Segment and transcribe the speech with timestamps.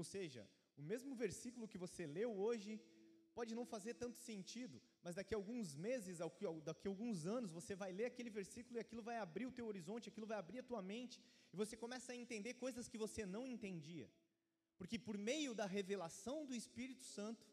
[0.00, 0.42] Ou seja,
[0.80, 2.72] o mesmo versículo que você leu hoje
[3.38, 6.18] pode não fazer tanto sentido, mas daqui a alguns meses,
[6.68, 9.66] daqui a alguns anos, você vai ler aquele versículo e aquilo vai abrir o teu
[9.70, 11.16] horizonte, aquilo vai abrir a tua mente,
[11.52, 14.08] e você começa a entender coisas que você não entendia.
[14.78, 17.46] Porque por meio da revelação do Espírito Santo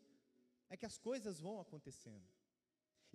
[0.70, 2.28] é que as coisas vão acontecendo.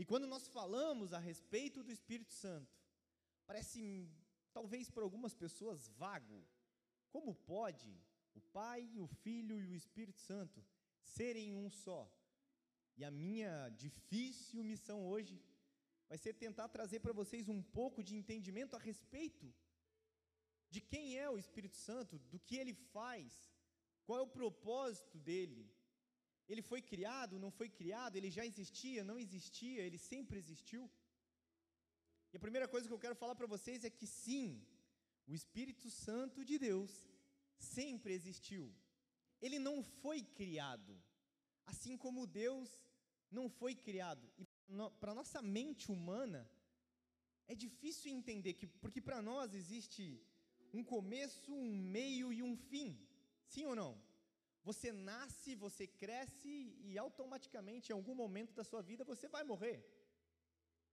[0.00, 2.72] E quando nós falamos a respeito do Espírito Santo,
[3.46, 3.82] parece
[4.52, 6.40] talvez para algumas pessoas vago.
[7.14, 7.90] Como pode
[8.34, 10.64] o Pai, o Filho e o Espírito Santo
[11.02, 12.11] serem um só?
[12.96, 15.43] E a minha difícil missão hoje
[16.08, 19.52] vai ser tentar trazer para vocês um pouco de entendimento a respeito
[20.74, 23.32] de quem é o Espírito Santo, do que ele faz,
[24.04, 25.71] qual é o propósito dele.
[26.49, 30.90] Ele foi criado, não foi criado, ele já existia, não existia, ele sempre existiu.
[32.33, 34.66] E a primeira coisa que eu quero falar para vocês é que sim,
[35.27, 36.91] o Espírito Santo de Deus
[37.62, 38.72] sempre existiu.
[39.41, 41.00] Ele não foi criado,
[41.66, 42.69] assim como Deus
[43.30, 44.30] não foi criado.
[44.38, 44.46] E
[45.00, 46.48] para nossa mente humana
[47.46, 50.05] é difícil entender que porque para nós existe
[50.72, 52.88] um começo, um meio e um fim.
[53.46, 53.92] Sim ou não?
[54.64, 59.78] Você nasce, você cresce e automaticamente em algum momento da sua vida você vai morrer.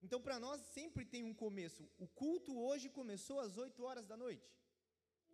[0.01, 1.87] Então, para nós sempre tem um começo.
[1.97, 4.49] O culto hoje começou às 8 horas da noite.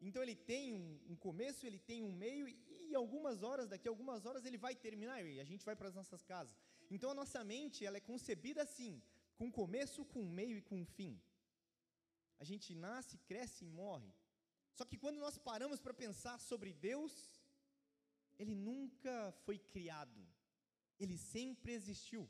[0.02, 3.92] Então, ele tem um, um começo, ele tem um meio, e, algumas horas, daqui a
[3.92, 6.56] algumas horas, ele vai terminar e a gente vai para as nossas casas.
[6.90, 9.02] Então, a nossa mente ela é concebida assim,
[9.38, 11.20] com começo, com meio e com fim.
[12.40, 14.14] A gente nasce, cresce e morre.
[14.74, 17.14] Só que quando nós paramos para pensar sobre Deus,
[18.38, 20.22] ele nunca foi criado,
[21.00, 22.30] ele sempre existiu.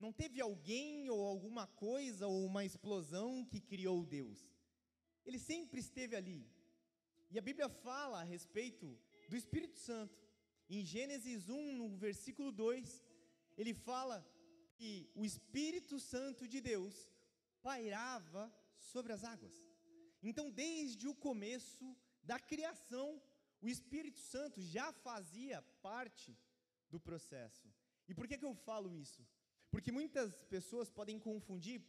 [0.00, 4.40] Não teve alguém ou alguma coisa ou uma explosão que criou Deus.
[5.24, 6.44] Ele sempre esteve ali.
[7.32, 8.86] E a Bíblia fala a respeito
[9.30, 10.18] do Espírito Santo.
[10.68, 13.02] Em Gênesis 1, no versículo 2,
[13.56, 14.16] ele fala
[14.74, 16.94] que o Espírito Santo de Deus
[17.62, 19.54] pairava sobre as águas.
[20.22, 23.08] Então, desde o começo da criação,
[23.62, 26.36] o Espírito Santo já fazia parte
[26.90, 27.66] do processo.
[28.06, 29.26] E por que, que eu falo isso?
[29.70, 31.80] Porque muitas pessoas podem confundir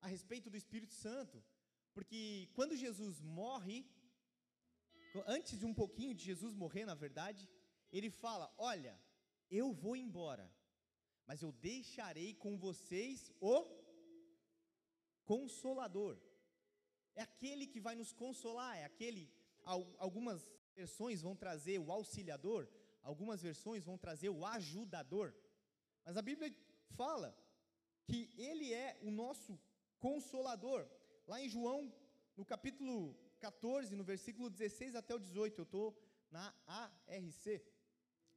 [0.00, 1.44] a respeito do Espírito Santo,
[1.92, 3.84] porque quando Jesus morre,
[5.26, 7.48] antes de um pouquinho de Jesus morrer, na verdade,
[7.92, 8.98] ele fala: Olha,
[9.50, 10.52] eu vou embora,
[11.26, 13.80] mas eu deixarei com vocês o
[15.24, 16.18] Consolador.
[17.14, 19.32] É aquele que vai nos consolar, é aquele.
[19.98, 22.68] Algumas versões vão trazer o auxiliador,
[23.02, 25.34] algumas versões vão trazer o ajudador.
[26.04, 26.54] Mas a Bíblia
[26.96, 27.36] fala
[28.06, 29.58] que ele é o nosso
[29.98, 30.88] consolador.
[31.26, 31.92] Lá em João,
[32.36, 35.86] no capítulo 14, no versículo 16 até o 18, eu estou
[36.30, 37.44] na ARC,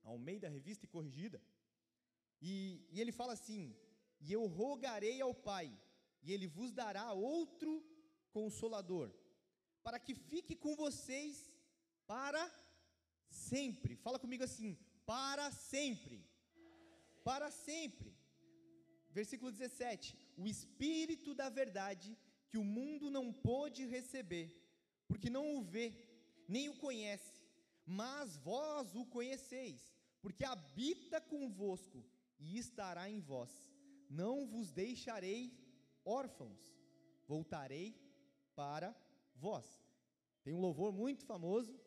[0.04, 1.42] Almeida Revista e Corrigida,
[2.42, 2.54] e,
[2.92, 3.76] e ele fala assim:
[4.20, 5.68] E eu rogarei ao Pai,
[6.24, 7.72] e ele vos dará outro
[8.32, 9.14] consolador,
[9.84, 11.52] para que fique com vocês
[12.08, 12.44] para
[13.30, 13.96] sempre.
[13.96, 16.20] Fala comigo assim: para sempre.
[17.24, 18.14] Para sempre
[19.14, 22.18] versículo 17: O Espírito da Verdade,
[22.50, 24.46] que o mundo não pôde receber,
[25.14, 25.94] porque não o vê,
[26.48, 27.40] nem o conhece,
[27.86, 32.04] mas vós o conheceis, porque habita convosco
[32.40, 33.52] e estará em vós.
[34.10, 35.56] Não vos deixarei
[36.04, 36.60] órfãos,
[37.28, 37.96] voltarei
[38.56, 38.96] para
[39.36, 39.86] vós.
[40.44, 41.80] Tem um louvor muito famoso,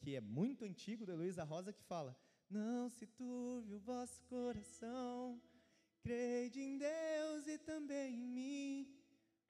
[0.00, 2.16] que é muito antigo, da Luísa Rosa, que fala:
[2.50, 5.40] Não se turve o vosso coração
[6.00, 9.01] Crede em Deus e também em mim.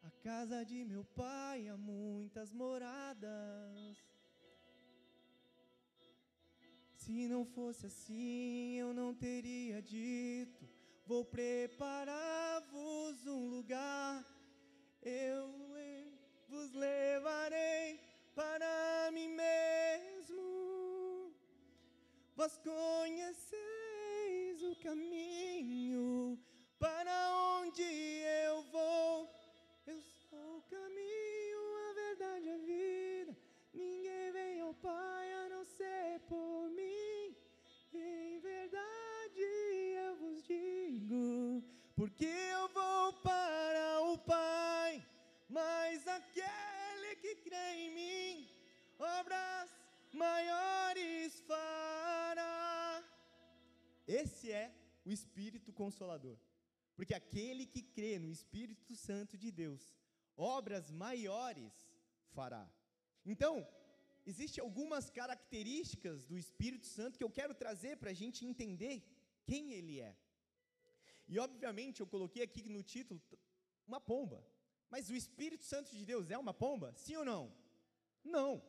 [0.02, 3.96] A casa de meu pai há muitas moradas.
[6.96, 10.68] Se não fosse assim, eu não teria dito:
[11.06, 14.24] Vou preparar-vos um lugar.
[15.02, 15.62] Eu
[16.52, 17.98] vos levarei
[18.34, 21.34] para mim mesmo.
[22.36, 26.38] Vós conheceis o caminho
[26.78, 29.21] para onde eu vou.
[42.02, 45.06] Porque eu vou para o Pai,
[45.49, 48.49] mas aquele que crê em mim,
[48.99, 49.70] obras
[50.12, 53.04] maiores fará.
[54.04, 56.37] Esse é o Espírito Consolador.
[56.96, 59.94] Porque aquele que crê no Espírito Santo de Deus,
[60.37, 61.72] obras maiores
[62.34, 62.69] fará.
[63.25, 63.64] Então,
[64.26, 68.96] existem algumas características do Espírito Santo que eu quero trazer para a gente entender
[69.46, 70.16] quem ele é.
[71.32, 73.19] E obviamente eu coloquei aqui no título
[73.88, 74.38] uma pomba.
[74.90, 76.93] Mas o Espírito Santo de Deus é uma pomba?
[76.94, 77.43] Sim ou não?
[78.23, 78.62] Não.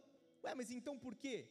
[0.43, 1.49] Ué, mas então por quê?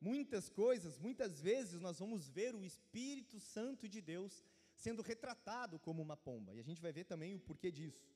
[0.00, 4.44] Muitas coisas, muitas vezes nós vamos ver o Espírito Santo de Deus
[4.76, 6.54] sendo retratado como uma pomba.
[6.54, 8.06] E a gente vai ver também o porquê disso.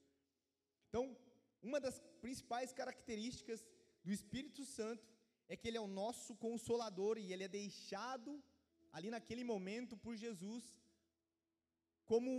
[0.88, 1.17] Então,
[1.61, 3.67] uma das principais características
[4.05, 5.12] do Espírito Santo
[5.49, 8.40] é que ele é o nosso consolador e ele é deixado
[8.93, 10.77] ali naquele momento por Jesus
[12.10, 12.32] como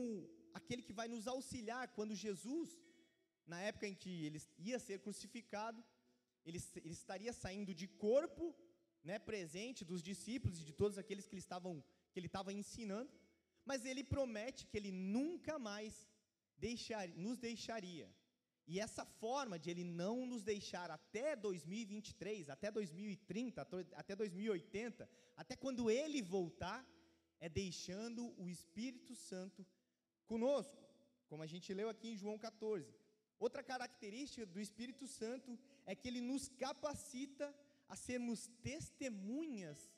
[0.60, 2.70] aquele que vai nos auxiliar quando Jesus,
[3.52, 4.40] na época em que ele
[4.70, 5.80] ia ser crucificado,
[6.46, 8.56] ele, ele estaria saindo de corpo,
[9.10, 11.74] né, presente dos discípulos e de todos aqueles que ele, estavam,
[12.12, 13.12] que ele estava ensinando,
[13.70, 15.94] mas ele promete que ele nunca mais
[16.58, 18.10] deixar, nos deixaria.
[18.72, 25.56] E essa forma de ele não nos deixar até 2023, até 2030, até 2080, até
[25.56, 26.86] quando ele voltar,
[27.40, 29.66] é deixando o Espírito Santo
[30.26, 30.78] conosco,
[31.28, 32.94] como a gente leu aqui em João 14.
[33.40, 37.56] Outra característica do Espírito Santo é que ele nos capacita
[37.88, 39.90] a sermos testemunhas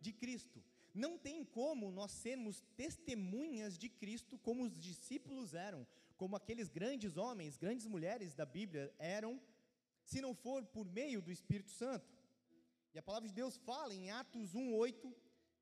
[0.00, 0.62] de Cristo.
[0.94, 7.18] Não tem como nós sermos testemunhas de Cristo como os discípulos eram, como aqueles grandes
[7.18, 9.38] homens, grandes mulheres da Bíblia eram,
[10.02, 12.16] se não for por meio do Espírito Santo.
[12.94, 15.14] E a palavra de Deus fala em Atos 1:8,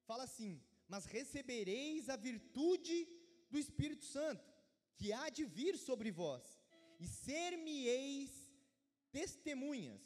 [0.06, 3.08] fala assim: "Mas recebereis a virtude
[3.50, 4.44] do Espírito Santo,
[4.96, 6.44] que há de vir sobre vós,
[6.98, 8.32] e ser-me-eis
[9.10, 10.02] testemunhas,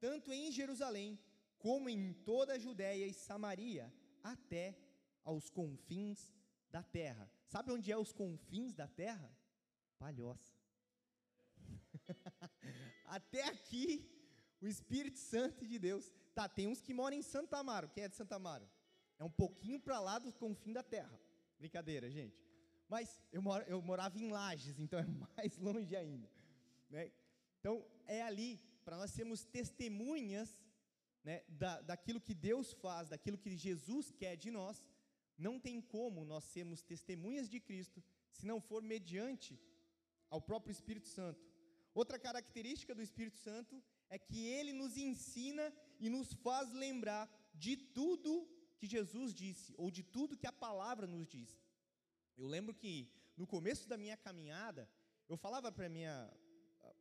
[0.00, 1.18] tanto em Jerusalém,
[1.58, 3.92] como em toda a Judéia e Samaria,
[4.22, 4.76] até
[5.24, 6.32] aos confins
[6.70, 7.30] da terra.
[7.46, 9.30] Sabe onde é os confins da terra?
[9.98, 10.56] Palhoça.
[13.04, 14.10] até aqui,
[14.60, 16.12] o Espírito Santo de Deus.
[16.34, 17.90] Tá, tem uns que moram em Santa Amaro.
[17.90, 18.68] Quem é de Santa Amaro?
[19.22, 21.16] É um pouquinho para lá do confim da terra.
[21.56, 22.36] Brincadeira, gente.
[22.88, 26.28] Mas eu, moro, eu morava em Lages, então é mais longe ainda.
[26.90, 27.12] Né?
[27.60, 30.60] Então, é ali, para nós sermos testemunhas
[31.22, 34.90] né, da, daquilo que Deus faz, daquilo que Jesus quer de nós,
[35.38, 38.02] não tem como nós sermos testemunhas de Cristo
[38.32, 39.56] se não for mediante
[40.28, 41.40] ao próprio Espírito Santo.
[41.94, 43.80] Outra característica do Espírito Santo
[44.10, 48.48] é que ele nos ensina e nos faz lembrar de tudo
[48.82, 51.50] que Jesus disse, ou de tudo que a palavra nos diz.
[52.36, 54.90] Eu lembro que no começo da minha caminhada,
[55.28, 56.14] eu falava para minha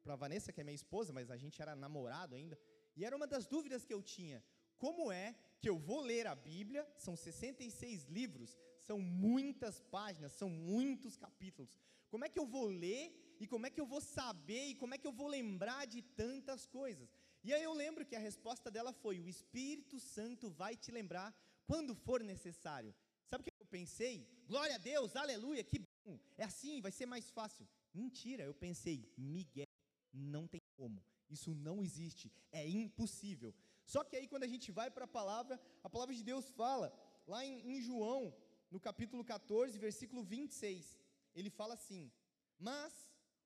[0.04, 2.56] para Vanessa, que é minha esposa, mas a gente era namorado ainda,
[2.96, 4.44] e era uma das dúvidas que eu tinha.
[4.78, 6.88] Como é que eu vou ler a Bíblia?
[6.98, 11.80] São 66 livros, são muitas páginas, são muitos capítulos.
[12.12, 14.94] Como é que eu vou ler e como é que eu vou saber e como
[14.94, 17.10] é que eu vou lembrar de tantas coisas?
[17.44, 21.34] E aí eu lembro que a resposta dela foi: o Espírito Santo vai te lembrar
[21.72, 22.94] quando for necessário.
[23.30, 24.28] Sabe o que eu pensei?
[24.46, 26.20] Glória a Deus, aleluia, que bom.
[26.38, 27.66] É assim, vai ser mais fácil.
[27.94, 29.72] Mentira, eu pensei, Miguel,
[30.12, 31.02] não tem como.
[31.30, 33.56] Isso não existe, é impossível.
[33.86, 36.92] Só que aí quando a gente vai para a palavra, a palavra de Deus fala,
[37.26, 38.36] lá em, em João,
[38.70, 41.00] no capítulo 14, versículo 26,
[41.34, 42.12] ele fala assim:
[42.60, 42.94] Mas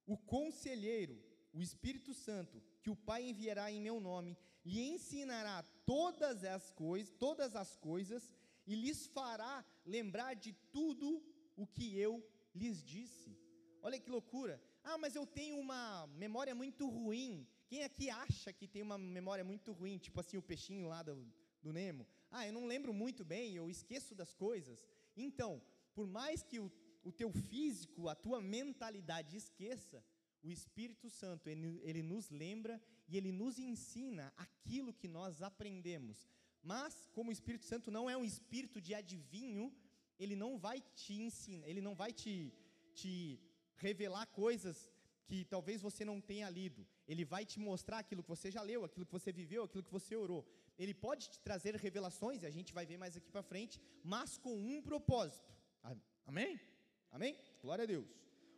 [0.07, 1.15] o conselheiro,
[1.53, 4.35] o Espírito Santo, que o Pai enviará em meu nome,
[4.65, 8.33] lhe ensinará todas as coisas, todas as coisas
[8.65, 11.23] e lhes fará lembrar de tudo
[11.55, 13.37] o que eu lhes disse.
[13.81, 14.59] Olha que loucura.
[14.83, 17.47] Ah, mas eu tenho uma memória muito ruim.
[17.67, 21.15] Quem aqui acha que tem uma memória muito ruim, tipo assim, o peixinho lá do,
[21.61, 22.07] do Nemo?
[22.31, 24.85] Ah, eu não lembro muito bem, eu esqueço das coisas.
[25.15, 25.61] Então,
[25.93, 26.71] por mais que o,
[27.03, 30.03] o teu físico, a tua mentalidade esqueça,
[30.45, 36.29] o Espírito Santo, ele, ele nos lembra e ele nos ensina aquilo que nós aprendemos.
[36.61, 39.73] Mas, como o Espírito Santo não é um espírito de adivinho,
[40.19, 42.53] ele não vai te ensinar, ele não vai te,
[42.93, 43.39] te
[43.75, 44.91] revelar coisas
[45.25, 46.85] que talvez você não tenha lido.
[47.07, 49.91] Ele vai te mostrar aquilo que você já leu, aquilo que você viveu, aquilo que
[49.91, 50.47] você orou.
[50.77, 54.37] Ele pode te trazer revelações, e a gente vai ver mais aqui para frente, mas
[54.37, 55.53] com um propósito.
[56.25, 56.59] Amém?
[57.11, 57.35] Amém?
[57.61, 58.07] Glória a Deus.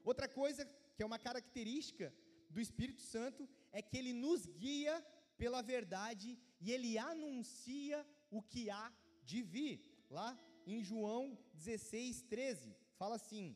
[0.03, 0.65] Outra coisa
[0.97, 2.11] que é uma característica
[2.49, 4.95] do Espírito Santo é que ele nos guia
[5.37, 8.91] pela verdade e ele anuncia o que há
[9.23, 9.79] de vir.
[10.09, 10.29] Lá
[10.65, 13.55] em João 16, 13, fala assim: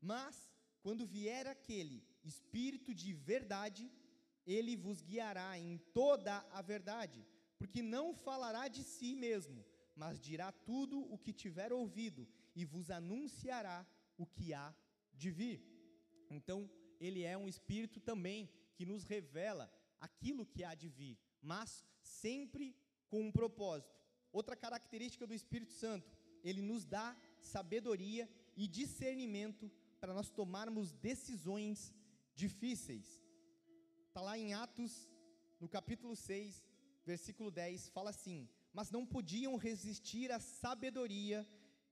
[0.00, 3.88] Mas quando vier aquele Espírito de verdade,
[4.44, 7.24] ele vos guiará em toda a verdade,
[7.58, 12.90] porque não falará de si mesmo, mas dirá tudo o que tiver ouvido e vos
[12.90, 13.86] anunciará
[14.18, 14.74] o que há
[15.14, 15.75] de vir.
[16.30, 21.84] Então, ele é um Espírito também que nos revela aquilo que há de vir, mas
[22.02, 22.76] sempre
[23.08, 23.94] com um propósito.
[24.32, 31.94] Outra característica do Espírito Santo, ele nos dá sabedoria e discernimento para nós tomarmos decisões
[32.34, 33.22] difíceis.
[34.08, 35.08] Está lá em Atos,
[35.60, 36.64] no capítulo 6,
[37.04, 41.46] versículo 10, fala assim: Mas não podiam resistir à sabedoria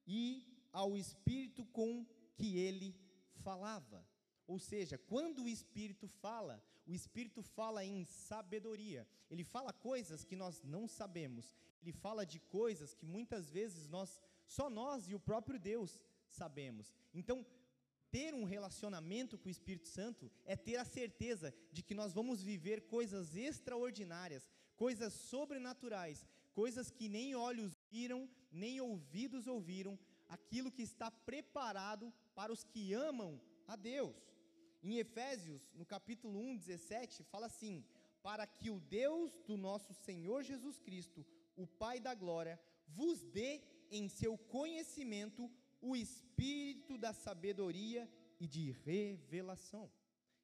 [0.06, 2.94] e ao Espírito com que ele
[3.42, 4.06] falava.
[4.46, 9.06] Ou seja, quando o Espírito fala, o Espírito fala em sabedoria.
[9.30, 11.56] Ele fala coisas que nós não sabemos.
[11.82, 16.92] Ele fala de coisas que muitas vezes nós, só nós e o próprio Deus sabemos.
[17.12, 17.44] Então,
[18.10, 22.42] ter um relacionamento com o Espírito Santo é ter a certeza de que nós vamos
[22.42, 29.98] viver coisas extraordinárias, coisas sobrenaturais, coisas que nem olhos viram, nem ouvidos ouviram,
[30.28, 34.33] aquilo que está preparado para os que amam a Deus.
[34.84, 37.82] Em Efésios, no capítulo 1, 17, fala assim:
[38.22, 41.24] Para que o Deus do nosso Senhor Jesus Cristo,
[41.56, 45.50] o Pai da glória, vos dê em seu conhecimento
[45.80, 48.06] o espírito da sabedoria
[48.38, 49.90] e de revelação.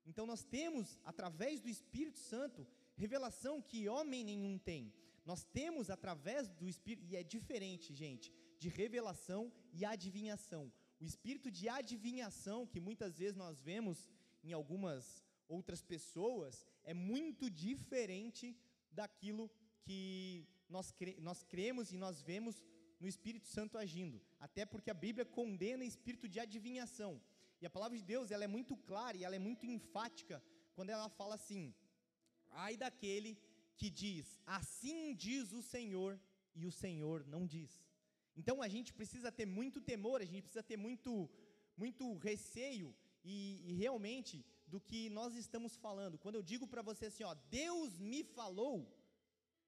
[0.06, 2.66] Então nós temos, através do Espírito Santo,
[2.96, 4.90] revelação que homem nenhum tem.
[5.26, 10.72] Nós temos através do Espírito, e é diferente, gente, de revelação e adivinhação.
[10.98, 14.06] O espírito de adivinhação que muitas vezes nós vemos
[14.42, 18.56] em algumas outras pessoas é muito diferente
[18.90, 19.50] daquilo
[19.82, 22.62] que nós, cre nós cremos e nós vemos
[22.98, 24.20] no Espírito Santo agindo.
[24.38, 27.20] Até porque a Bíblia condena espírito de adivinhação.
[27.60, 30.42] E a palavra de Deus ela é muito clara e ela é muito enfática
[30.74, 31.74] quando ela fala assim:
[32.50, 33.38] ai daquele
[33.76, 36.20] que diz, assim diz o Senhor,
[36.54, 37.82] e o Senhor não diz.
[38.36, 41.28] Então a gente precisa ter muito temor, a gente precisa ter muito,
[41.76, 42.94] muito receio
[43.24, 46.18] e, e realmente do que nós estamos falando.
[46.18, 48.86] Quando eu digo para você assim, ó, Deus me falou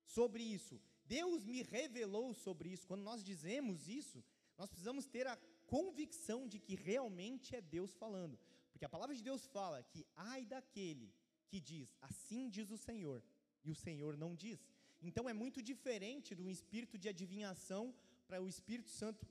[0.04, 2.86] sobre isso, Deus me revelou sobre isso.
[2.86, 4.24] Quando nós dizemos isso,
[4.56, 8.38] nós precisamos ter a convicção de que realmente é Deus falando,
[8.70, 11.12] porque a palavra de Deus fala que ai daquele
[11.48, 13.22] que diz, assim diz o Senhor,
[13.64, 14.60] e o Senhor não diz.
[15.00, 17.94] Então é muito diferente do espírito de adivinhação
[18.26, 19.26] para o Espírito Santo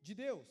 [0.00, 0.46] de Deus.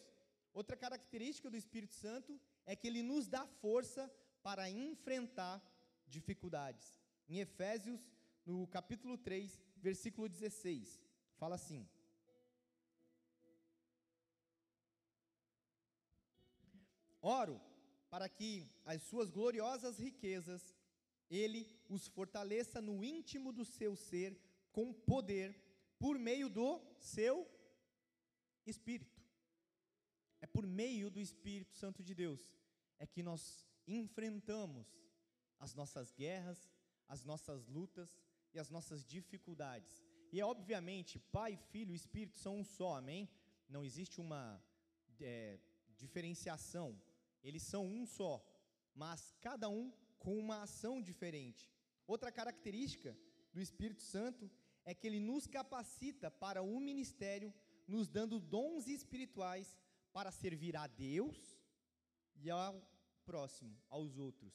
[0.53, 5.62] Outra característica do Espírito Santo é que ele nos dá força para enfrentar
[6.07, 6.93] dificuldades.
[7.27, 8.00] Em Efésios,
[8.45, 11.00] no capítulo 3, versículo 16,
[11.38, 11.88] fala assim:
[17.22, 17.60] Oro
[18.10, 20.75] para que as suas gloriosas riquezas
[21.29, 24.39] ele os fortaleça no íntimo do seu ser
[24.72, 25.60] com poder
[25.98, 27.50] por meio do seu
[28.65, 29.14] espírito.
[30.55, 32.41] Por meio do Espírito Santo de Deus
[32.97, 34.88] é que nós enfrentamos
[35.59, 36.71] as nossas guerras,
[37.09, 38.17] as nossas lutas
[38.53, 40.01] e as nossas dificuldades.
[40.31, 43.29] E é obviamente, Pai, Filho e Espírito são um só, amém?
[43.67, 44.63] Não existe uma
[45.19, 45.59] é,
[45.97, 46.97] diferenciação,
[47.43, 48.41] eles são um só,
[48.93, 51.69] mas cada um com uma ação diferente.
[52.07, 53.13] Outra característica
[53.51, 54.50] do Espírito Santo
[54.85, 57.53] é que ele nos capacita para o ministério,
[57.85, 59.77] nos dando dons espirituais
[60.15, 61.38] para servir a Deus
[62.38, 62.75] e ao
[63.25, 64.53] próximo, aos outros.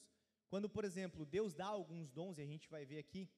[0.49, 3.29] Quando, por exemplo, Deus dá alguns dons, e a gente vai ver aqui,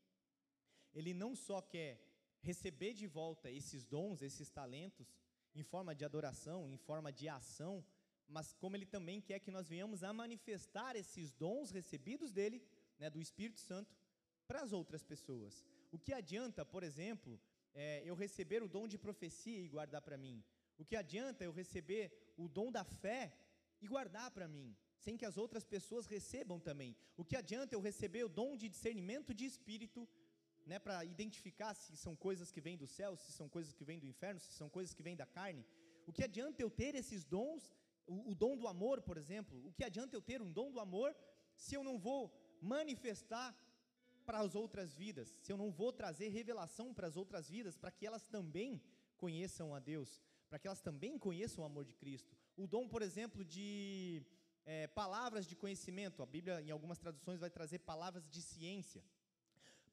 [0.95, 2.01] Ele não só quer
[2.41, 5.09] receber de volta esses dons, esses talentos,
[5.53, 7.85] em forma de adoração, em forma de ação,
[8.29, 12.63] mas como Ele também quer que nós venhamos a manifestar esses dons recebidos dele,
[13.01, 13.93] né, do Espírito Santo,
[14.47, 15.65] para as outras pessoas.
[15.91, 17.41] O que adianta, por exemplo,
[17.75, 20.41] é, eu receber o dom de profecia e guardar para mim?
[20.83, 22.05] O que adianta eu receber
[22.37, 23.21] o dom da fé
[23.81, 24.69] e guardar para mim,
[25.05, 26.91] sem que as outras pessoas recebam também.
[27.17, 30.01] O que adianta eu receber o dom de discernimento de espírito,
[30.71, 34.01] né, para identificar se são coisas que vêm do céu, se são coisas que vêm
[34.01, 35.65] do inferno, se são coisas que vêm da carne?
[36.05, 37.73] O que adianta eu ter esses dons,
[38.05, 39.65] o, o dom do amor, por exemplo?
[39.65, 41.15] O que adianta eu ter um dom do amor
[41.55, 42.21] se eu não vou
[42.61, 43.49] manifestar
[44.27, 47.93] para as outras vidas, se eu não vou trazer revelação para as outras vidas, para
[47.93, 48.83] que elas também
[49.17, 50.21] conheçam a Deus?
[50.53, 52.37] Para que elas também conheçam o amor de Cristo.
[52.59, 54.23] O dom, por exemplo, de
[54.67, 59.03] é, palavras de conhecimento, a Bíblia, em algumas traduções, vai trazer palavras de ciência.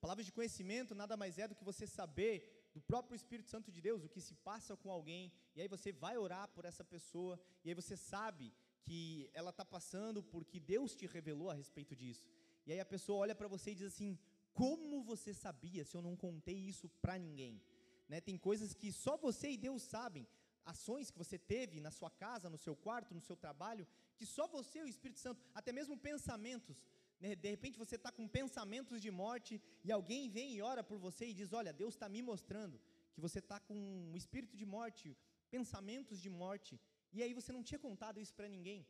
[0.01, 3.79] Palavras de conhecimento nada mais é do que você saber do próprio Espírito Santo de
[3.79, 7.39] Deus, o que se passa com alguém, e aí você vai orar por essa pessoa,
[7.63, 8.51] e aí você sabe
[8.81, 12.27] que ela está passando porque Deus te revelou a respeito disso.
[12.65, 14.19] E aí a pessoa olha para você e diz assim:
[14.53, 17.61] Como você sabia se eu não contei isso para ninguém?
[18.09, 20.27] Né, tem coisas que só você e Deus sabem
[20.73, 24.47] ações que você teve na sua casa, no seu quarto, no seu trabalho, que só
[24.47, 26.77] você e o Espírito Santo, até mesmo pensamentos,
[27.19, 30.97] né, de repente você está com pensamentos de morte e alguém vem e ora por
[30.97, 32.79] você e diz: Olha, Deus está me mostrando
[33.13, 33.75] que você está com
[34.11, 35.17] um espírito de morte,
[35.49, 36.79] pensamentos de morte,
[37.11, 38.85] e aí você não tinha contado isso para ninguém.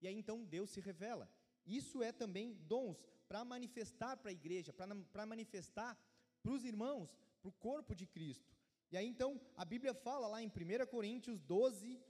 [0.00, 1.28] E aí então Deus se revela.
[1.66, 2.98] Isso é também dons
[3.28, 5.98] para manifestar para a igreja, para manifestar
[6.42, 8.53] para os irmãos, para o corpo de Cristo.
[8.94, 9.30] E aí então
[9.62, 12.00] a Bíblia fala lá em 1 Coríntios 12,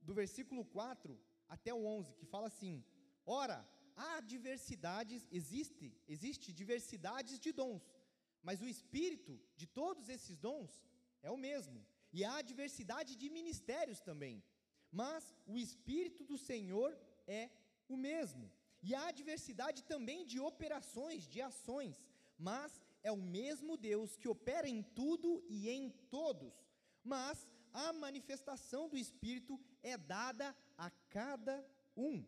[0.00, 1.20] do versículo 4
[1.54, 2.82] até o 11, que fala assim:
[3.26, 3.58] Ora,
[3.94, 7.84] há diversidades, existe, existe diversidades de dons,
[8.42, 10.72] mas o espírito de todos esses dons
[11.22, 11.78] é o mesmo.
[12.10, 14.42] E há diversidade de ministérios também,
[14.90, 17.50] mas o espírito do Senhor é
[17.86, 18.50] o mesmo.
[18.82, 22.02] E há diversidade também de operações, de ações,
[22.38, 26.52] mas é o mesmo Deus que opera em tudo e em todos.
[27.02, 31.64] Mas a manifestação do Espírito é dada a cada
[31.96, 32.24] um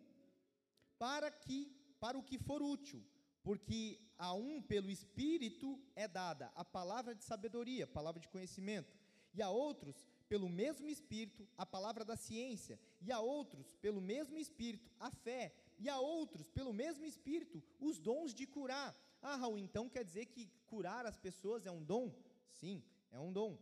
[0.99, 3.01] para que para o que for útil,
[3.45, 8.93] porque a um pelo espírito é dada a palavra de sabedoria, palavra de conhecimento,
[9.33, 14.37] e a outros pelo mesmo espírito a palavra da ciência, e a outros pelo mesmo
[14.37, 18.93] espírito a fé, e a outros pelo mesmo espírito os dons de curar.
[19.23, 22.13] Ah, Raul, então quer dizer que curar as pessoas é um dom?
[22.51, 23.57] Sim, é um dom.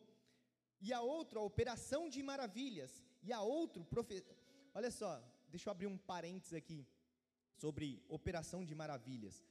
[0.80, 4.24] E a outro a operação de maravilhas, e a outro profe...
[4.72, 6.86] Olha só, deixa eu abrir um parênteses aqui
[7.52, 9.44] sobre operação de maravilhas.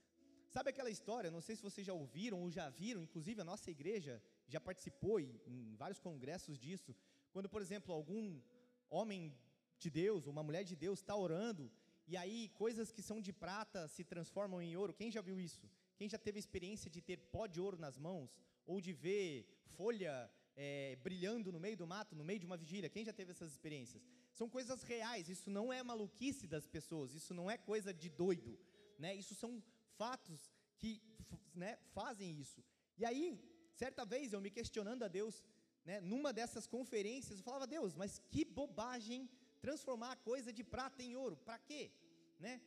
[0.49, 3.69] Sabe aquela história, não sei se vocês já ouviram ou já viram, inclusive a nossa
[3.69, 6.95] igreja já participou em vários congressos disso,
[7.31, 8.41] quando, por exemplo, algum
[8.89, 9.31] homem
[9.77, 11.71] de Deus, ou uma mulher de Deus está orando,
[12.07, 14.91] e aí coisas que são de prata se transformam em ouro.
[14.91, 15.69] Quem já viu isso?
[15.99, 18.29] Quem já teve a experiência de ter pó de ouro nas mãos?
[18.65, 19.45] Ou de ver
[19.77, 20.13] folha
[20.55, 22.93] é, brilhando no meio do mato, no meio de uma vigília?
[22.95, 24.01] Quem já teve essas experiências?
[24.39, 28.57] São coisas reais, isso não é maluquice das pessoas, isso não é coisa de doido,
[28.97, 29.13] né?
[29.13, 29.61] Isso são
[29.97, 30.39] fatos
[30.77, 30.91] que
[31.53, 32.63] né, fazem isso.
[32.97, 33.25] E aí,
[33.73, 35.43] certa vez eu me questionando a Deus,
[35.83, 39.29] né, numa dessas conferências, eu falava, Deus, mas que bobagem
[39.59, 41.91] transformar a coisa de prata em ouro, para quê?
[42.39, 42.61] Né?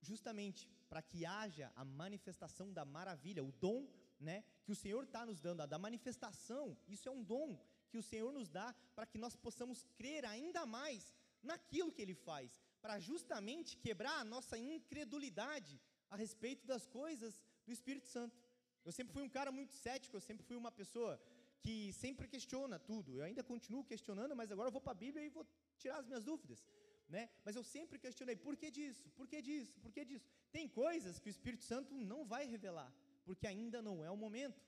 [0.00, 5.24] Justamente para que haja a manifestação da maravilha, o dom né, que o Senhor está
[5.26, 7.58] nos dando, a da manifestação, isso é um dom
[7.90, 12.14] que o Senhor nos dá para que nós possamos crer ainda mais naquilo que Ele
[12.14, 18.36] faz, para justamente quebrar a nossa incredulidade a respeito das coisas do Espírito Santo.
[18.84, 21.20] Eu sempre fui um cara muito cético, eu sempre fui uma pessoa
[21.60, 23.16] que sempre questiona tudo.
[23.16, 25.46] Eu ainda continuo questionando, mas agora eu vou para a Bíblia e vou
[25.78, 26.64] tirar as minhas dúvidas.
[27.08, 27.28] Né?
[27.44, 29.08] Mas eu sempre questionei, por que disso?
[29.10, 29.78] Por que disso?
[29.80, 30.26] Por que disso?
[30.50, 32.92] Tem coisas que o Espírito Santo não vai revelar,
[33.24, 34.60] porque ainda não é o momento.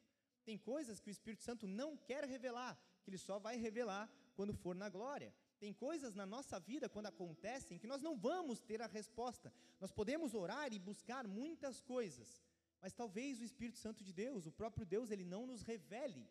[0.44, 4.54] Tem coisas que o Espírito Santo não quer revelar, que ele só vai revelar quando
[4.54, 5.34] for na glória.
[5.58, 9.52] Tem coisas na nossa vida, quando acontecem, que nós não vamos ter a resposta.
[9.80, 12.40] Nós podemos orar e buscar muitas coisas,
[12.80, 16.30] mas talvez o Espírito Santo de Deus, o próprio Deus, ele não nos revele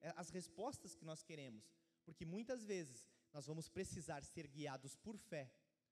[0.00, 1.72] é, as respostas que nós queremos,
[2.04, 5.44] porque muitas vezes nós vamos precisar ser guiados por fé,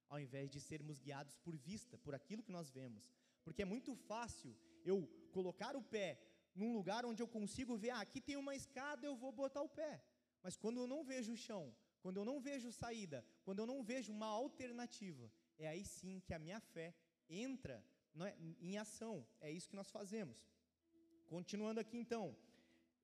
[0.09, 3.13] ao invés de sermos guiados por vista, por aquilo que nós vemos.
[3.45, 4.97] Porque é muito fácil eu
[5.31, 6.19] colocar o pé
[6.55, 9.69] num lugar onde eu consigo ver, ah, aqui tem uma escada, eu vou botar o
[9.69, 10.03] pé.
[10.43, 11.65] Mas quando eu não vejo o chão,
[12.01, 16.33] quando eu não vejo saída, quando eu não vejo uma alternativa, é aí sim que
[16.33, 16.95] a minha fé
[17.29, 17.85] entra
[18.21, 19.27] é, em ação.
[19.39, 20.49] É isso que nós fazemos.
[21.27, 22.35] Continuando aqui então.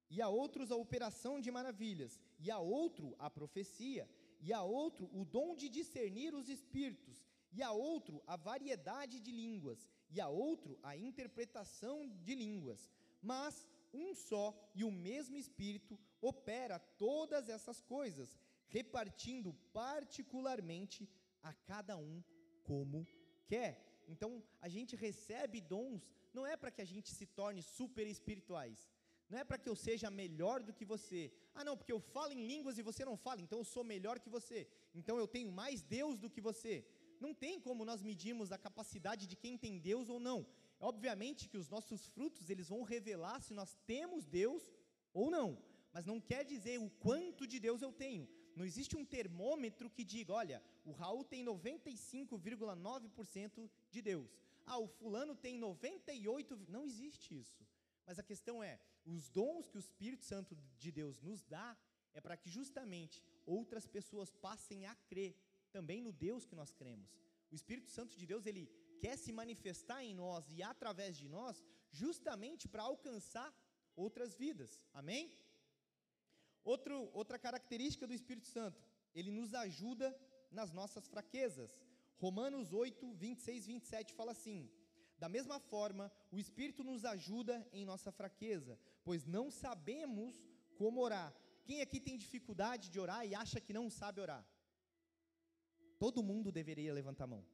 [0.09, 4.09] E a outros a operação de maravilhas, e a outro a profecia,
[4.41, 9.31] e a outro o dom de discernir os espíritos, e a outro a variedade de
[9.31, 12.91] línguas, e a outro a interpretação de línguas.
[13.23, 21.09] Mas um só e o mesmo Espírito opera todas essas coisas, repartindo particularmente
[21.43, 22.23] a cada um
[22.63, 23.07] como
[23.47, 24.03] quer.
[24.09, 28.89] Então, a gente recebe dons, não é para que a gente se torne super espirituais,
[29.31, 31.33] não é para que eu seja melhor do que você.
[31.55, 34.19] Ah, não, porque eu falo em línguas e você não fala, então eu sou melhor
[34.19, 34.67] que você.
[34.95, 36.85] Então eu tenho mais Deus do que você.
[37.21, 40.47] Não tem como nós medirmos a capacidade de quem tem Deus ou não.
[40.79, 44.69] Obviamente que os nossos frutos, eles vão revelar se nós temos Deus
[45.13, 48.27] ou não mas não quer dizer o quanto de Deus eu tenho.
[48.55, 54.39] Não existe um termômetro que diga, olha, o Raul tem 95,9% de Deus.
[54.67, 57.67] Ah, o fulano tem 98, não existe isso.
[58.11, 61.69] Mas a questão é, os dons que o Espírito Santo de Deus nos dá
[62.13, 65.33] é para que justamente outras pessoas passem a crer
[65.71, 67.13] também no Deus que nós cremos.
[67.53, 68.65] O Espírito Santo de Deus, ele
[68.99, 73.49] quer se manifestar em nós e através de nós, justamente para alcançar
[73.95, 74.83] outras vidas.
[74.93, 75.31] Amém?
[76.65, 78.83] Outro, outra característica do Espírito Santo,
[79.15, 80.09] ele nos ajuda
[80.51, 81.81] nas nossas fraquezas.
[82.17, 84.69] Romanos 8, 26, 27 fala assim:
[85.21, 90.43] Da mesma forma, o Espírito nos ajuda em nossa fraqueza, pois não sabemos
[90.79, 91.31] como orar.
[91.67, 94.43] Quem aqui tem dificuldade de orar e acha que não sabe orar?
[95.99, 97.45] Todo mundo deveria levantar a mão,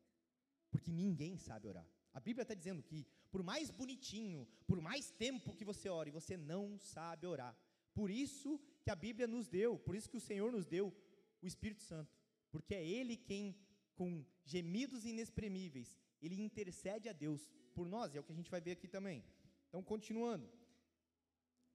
[0.70, 1.84] porque ninguém sabe orar.
[2.14, 6.36] A Bíblia está dizendo que, por mais bonitinho, por mais tempo que você ore, você
[6.36, 7.54] não sabe orar.
[7.92, 10.94] Por isso que a Bíblia nos deu, por isso que o Senhor nos deu
[11.42, 12.16] o Espírito Santo,
[12.52, 13.56] porque é Ele quem,
[13.96, 18.50] com gemidos inexprimíveis, Ele intercede a Deus por nós, e é o que a gente
[18.50, 19.24] vai ver aqui também.
[19.68, 20.48] Então, continuando.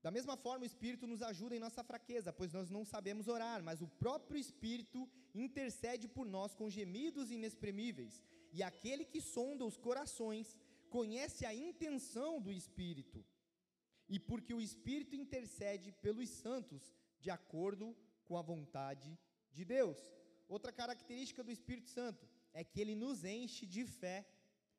[0.01, 3.61] Da mesma forma, o Espírito nos ajuda em nossa fraqueza, pois nós não sabemos orar,
[3.61, 8.23] mas o próprio Espírito intercede por nós com gemidos inexprimíveis.
[8.51, 10.57] E aquele que sonda os corações
[10.89, 13.23] conhece a intenção do Espírito.
[14.09, 19.17] E porque o Espírito intercede pelos santos de acordo com a vontade
[19.53, 19.99] de Deus.
[20.49, 24.27] Outra característica do Espírito Santo é que ele nos enche de fé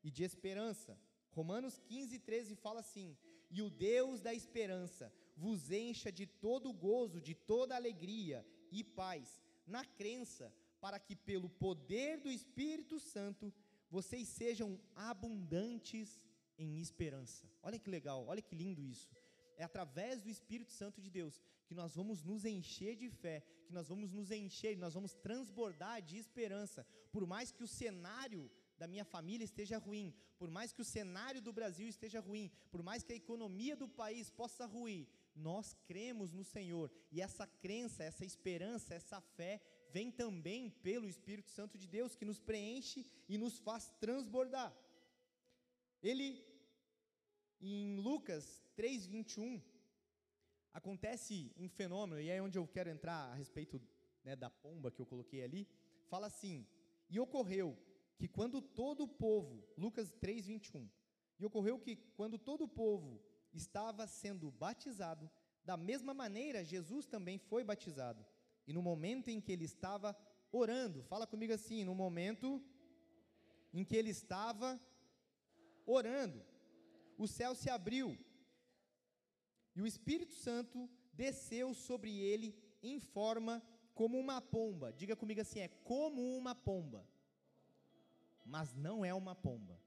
[0.03, 0.99] e de esperança.
[1.31, 3.17] Romanos 15, 13 fala assim:
[3.51, 9.41] E o Deus da esperança vos encha de todo gozo, de toda alegria e paz,
[9.67, 13.53] na crença, para que pelo poder do Espírito Santo
[13.91, 16.21] vocês sejam abundantes
[16.59, 17.49] em esperança.
[17.63, 19.09] Olha que legal, olha que lindo isso.
[19.57, 23.73] É através do Espírito Santo de Deus que nós vamos nos encher de fé, que
[23.73, 26.87] nós vamos nos encher, nós vamos transbordar de esperança.
[27.11, 31.41] Por mais que o cenário da minha família esteja ruim, por mais que o cenário
[31.41, 36.33] do Brasil esteja ruim, por mais que a economia do país possa ruir, nós cremos
[36.33, 36.91] no Senhor.
[37.11, 39.61] E essa crença, essa esperança, essa fé
[39.91, 44.77] vem também pelo Espírito Santo de Deus, que nos preenche e nos faz transbordar.
[46.03, 46.45] Ele,
[47.61, 49.63] em Lucas 3,21,
[50.73, 53.81] acontece um fenômeno, e é onde eu quero entrar a respeito
[54.25, 55.69] né, da pomba que eu coloquei ali.
[56.09, 56.67] Fala assim:
[57.09, 57.77] E ocorreu
[58.19, 60.89] que quando todo o povo, Lucas 3,21,
[61.39, 63.21] e ocorreu que quando todo o povo
[63.53, 65.31] estava sendo batizado,
[65.65, 68.25] da mesma maneira Jesus também foi batizado.
[68.67, 70.17] E no momento em que ele estava
[70.51, 72.63] orando, fala comigo assim, no momento
[73.73, 74.81] em que ele estava
[75.87, 76.45] orando,
[77.19, 78.17] o céu se abriu
[79.75, 83.63] e o Espírito Santo desceu sobre ele em forma
[83.95, 84.93] como uma pomba.
[84.93, 87.07] Diga comigo assim: é como uma pomba,
[88.45, 89.81] mas não é uma pomba.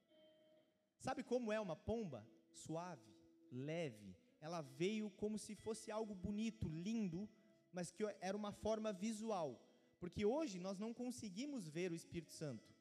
[0.99, 2.27] Sabe como é uma pomba?
[2.51, 3.13] Suave,
[3.51, 4.15] leve.
[4.39, 7.29] Ela veio como se fosse algo bonito, lindo,
[7.71, 9.61] mas que era uma forma visual.
[9.99, 12.75] Porque hoje nós não conseguimos ver o Espírito Santo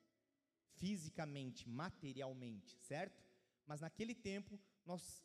[0.76, 3.22] fisicamente, materialmente, certo?
[3.66, 5.24] Mas naquele tempo, nós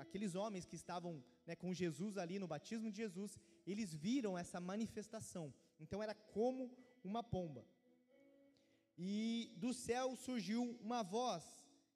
[0.00, 4.60] aqueles homens que estavam né, com Jesus ali no batismo de Jesus, eles viram essa
[4.60, 5.52] manifestação.
[5.80, 6.70] Então era como
[7.04, 7.64] uma pomba.
[8.96, 11.44] E do céu surgiu uma voz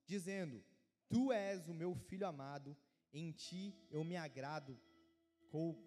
[0.06, 0.64] dizendo:
[1.08, 2.76] Tu és o meu filho amado,
[3.12, 4.78] em ti eu me agrado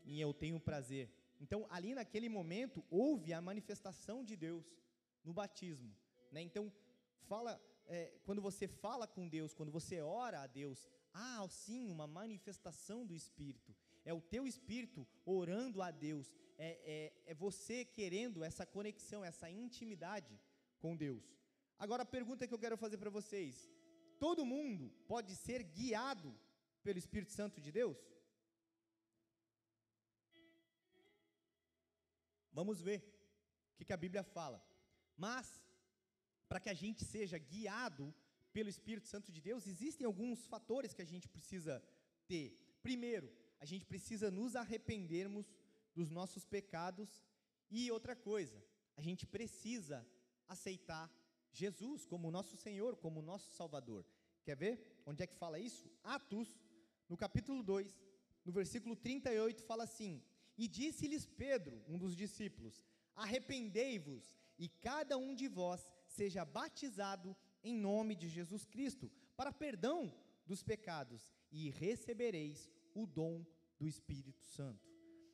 [0.04, 1.10] e eu tenho prazer.
[1.39, 4.65] Então, ali naquele momento, houve a manifestação de Deus
[5.24, 5.91] no batismo.
[6.32, 6.41] Né?
[6.41, 6.71] Então,
[7.28, 12.06] fala, é, quando você fala com Deus, quando você ora a Deus, há sim uma
[12.06, 13.73] manifestação do Espírito.
[14.04, 16.34] É o teu Espírito orando a Deus.
[16.58, 16.69] É,
[17.25, 20.39] é, é você querendo essa conexão, essa intimidade
[20.80, 21.25] com Deus.
[21.80, 23.69] Agora, a pergunta que eu quero fazer para vocês:
[24.19, 26.38] todo mundo pode ser guiado
[26.84, 27.97] pelo Espírito Santo de Deus?
[32.51, 32.99] Vamos ver
[33.73, 34.63] o que, que a Bíblia fala.
[35.17, 35.62] Mas,
[36.47, 38.13] para que a gente seja guiado
[38.55, 41.73] pelo Espírito Santo de Deus, existem alguns fatores que a gente precisa
[42.25, 42.47] ter.
[42.81, 45.45] Primeiro, a gente precisa nos arrependermos
[45.93, 47.09] dos nossos pecados.
[47.69, 48.57] E outra coisa,
[48.95, 49.97] a gente precisa
[50.47, 51.05] aceitar
[51.51, 54.05] Jesus como nosso Senhor, como nosso Salvador.
[54.45, 55.01] Quer ver?
[55.05, 55.91] Onde é que fala isso?
[56.01, 56.49] Atos,
[57.09, 57.93] no capítulo 2,
[58.45, 60.23] no versículo 38, fala assim:
[60.57, 62.81] e disse-lhes Pedro, um dos discípulos:
[63.15, 64.23] Arrependei-vos,
[64.57, 67.35] e cada um de vós seja batizado
[67.65, 70.13] em nome de Jesus Cristo, para perdão
[70.45, 73.43] dos pecados, e recebereis o dom
[73.80, 74.88] do Espírito Santo.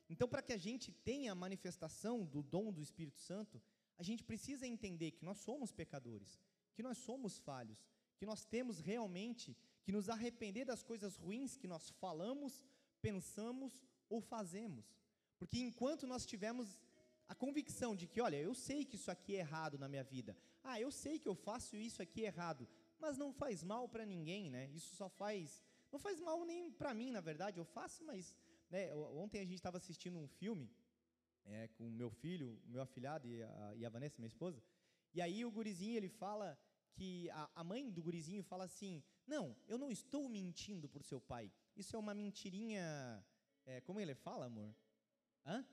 [0.08, 3.62] Então, para que a gente tenha a manifestação do dom do Espírito Santo,
[3.98, 6.40] a gente precisa entender que nós somos pecadores,
[6.74, 11.68] que nós somos falhos, que nós temos realmente que nos arrepender das coisas ruins que
[11.68, 12.64] nós falamos,
[13.00, 14.96] pensamos ou fazemos.
[15.38, 16.80] Porque enquanto nós tivermos
[17.28, 20.36] a convicção de que, olha, eu sei que isso aqui é errado na minha vida,
[20.62, 24.50] ah, eu sei que eu faço isso aqui errado, mas não faz mal para ninguém,
[24.50, 24.70] né?
[24.70, 28.34] Isso só faz, não faz mal nem para mim, na verdade, eu faço, mas,
[28.70, 28.94] né?
[28.94, 30.70] Ontem a gente estava assistindo um filme
[31.44, 34.62] é, com o meu filho, o meu afilhado e a, e a Vanessa, minha esposa,
[35.14, 36.58] e aí o gurizinho ele fala
[36.94, 41.20] que a, a mãe do gurizinho fala assim: Não, eu não estou mentindo por seu
[41.20, 41.52] pai.
[41.76, 43.24] Isso é uma mentirinha.
[43.64, 44.74] É, como ele fala, amor?
[45.44, 45.64] Hã?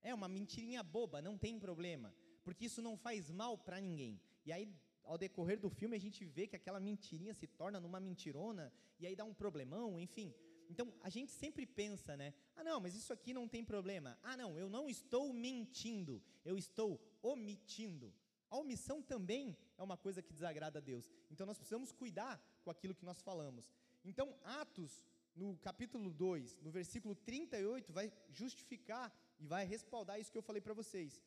[0.00, 2.12] É uma mentirinha boba, não tem problema,
[2.44, 4.20] porque isso não faz mal para ninguém.
[4.44, 4.68] E aí,
[5.04, 9.06] ao decorrer do filme, a gente vê que aquela mentirinha se torna numa mentirona, e
[9.06, 10.34] aí dá um problemão, enfim.
[10.70, 12.32] Então, a gente sempre pensa, né?
[12.56, 14.18] Ah, não, mas isso aqui não tem problema.
[14.22, 18.12] Ah, não, eu não estou mentindo, eu estou omitindo.
[18.48, 21.10] A omissão também é uma coisa que desagrada a Deus.
[21.30, 23.70] Então, nós precisamos cuidar com aquilo que nós falamos.
[24.04, 30.38] Então, Atos, no capítulo 2, no versículo 38, vai justificar e vai respaldar isso que
[30.38, 31.20] eu falei para vocês.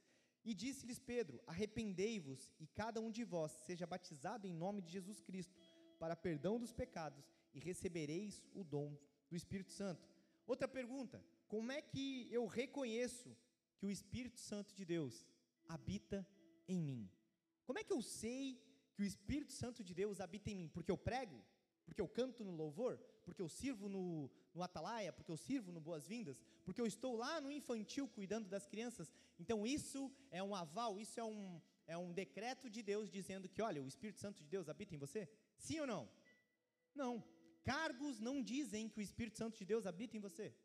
[0.46, 5.20] E disse-lhes Pedro: Arrependei-vos e cada um de vós seja batizado em nome de Jesus
[5.20, 5.60] Cristo,
[6.00, 8.96] para perdão dos pecados, e recebereis o dom
[9.30, 10.08] do Espírito Santo.
[10.46, 13.36] Outra pergunta: como é que eu reconheço
[13.78, 15.26] que o Espírito Santo de Deus
[15.68, 16.26] habita
[16.68, 17.10] em mim?
[17.66, 18.62] Como é que eu sei
[18.94, 20.70] que o Espírito Santo de Deus habita em mim?
[20.70, 21.44] Porque eu prego?
[21.86, 22.98] Porque eu canto no louvor?
[23.24, 25.12] Porque eu sirvo no, no Atalaia?
[25.12, 26.44] Porque eu sirvo no Boas-Vindas?
[26.64, 29.12] Porque eu estou lá no infantil cuidando das crianças?
[29.38, 33.62] Então isso é um aval, isso é um, é um decreto de Deus dizendo que,
[33.62, 35.30] olha, o Espírito Santo de Deus habita em você?
[35.58, 36.10] Sim ou não?
[36.94, 37.24] Não.
[37.64, 40.56] Cargos não dizem que o Espírito Santo de Deus habita em você.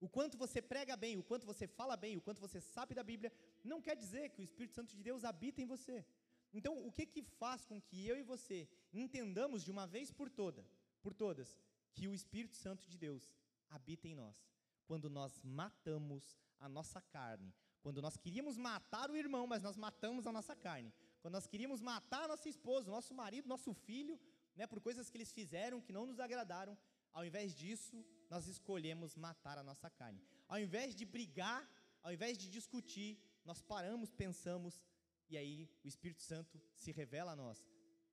[0.00, 3.02] O quanto você prega bem, o quanto você fala bem, o quanto você sabe da
[3.02, 3.32] Bíblia,
[3.64, 6.04] não quer dizer que o Espírito Santo de Deus habita em você.
[6.52, 10.30] Então, o que que faz com que eu e você entendamos de uma vez por
[10.30, 10.64] toda,
[11.02, 11.58] por todas,
[11.92, 13.34] que o Espírito Santo de Deus
[13.68, 14.46] habita em nós?
[14.86, 17.52] Quando nós matamos a nossa carne,
[17.86, 20.92] quando nós queríamos matar o irmão, mas nós matamos a nossa carne.
[21.20, 24.18] Quando nós queríamos matar a nossa esposa, nosso marido, nosso filho,
[24.56, 26.76] né, por coisas que eles fizeram que não nos agradaram,
[27.12, 30.20] ao invés disso, nós escolhemos matar a nossa carne.
[30.48, 31.62] Ao invés de brigar,
[32.02, 34.82] ao invés de discutir, nós paramos, pensamos,
[35.30, 37.64] e aí o Espírito Santo se revela a nós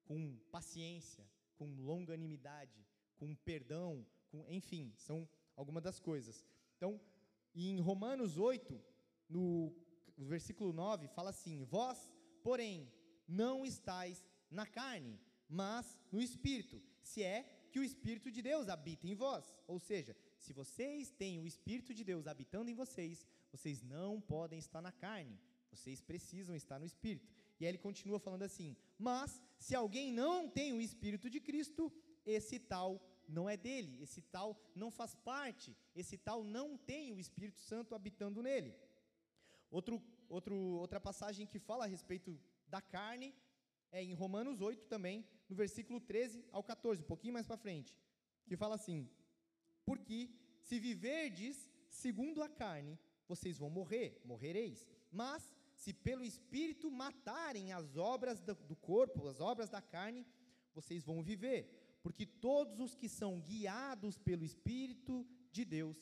[0.05, 2.85] com paciência, com longanimidade,
[3.17, 6.45] com perdão, com, enfim, são algumas das coisas.
[6.77, 7.01] Então,
[7.55, 8.92] em Romanos 8,
[9.29, 9.73] no,
[10.17, 12.91] versículo 9, fala assim: Vós, porém,
[13.27, 19.07] não estáis na carne, mas no Espírito, se é que o Espírito de Deus habita
[19.07, 19.45] em vós.
[19.67, 24.59] Ou seja, se vocês têm o Espírito de Deus habitando em vocês, vocês não podem
[24.59, 25.39] estar na carne,
[25.71, 27.27] vocês precisam estar no Espírito.
[27.59, 31.91] E aí ele continua falando assim: Mas se alguém não tem o Espírito de Cristo,
[32.25, 37.19] esse tal não é dele, esse tal não faz parte, esse tal não tem o
[37.19, 38.75] Espírito Santo habitando nele.
[39.77, 43.33] Outro, outro, outra passagem que fala a respeito da carne
[43.91, 47.91] é em Romanos 8 também, no versículo 13 ao 14, um pouquinho mais para frente,
[48.45, 49.09] que fala assim:
[49.83, 50.29] Porque
[50.61, 54.85] se viverdes segundo a carne, vocês vão morrer, morrereis.
[55.11, 60.23] Mas se pelo Espírito matarem as obras do, corpo, as obras da carne,
[60.75, 61.97] vocês vão viver.
[62.03, 65.97] Porque todos os que são guiados pelo Espírito de Deus,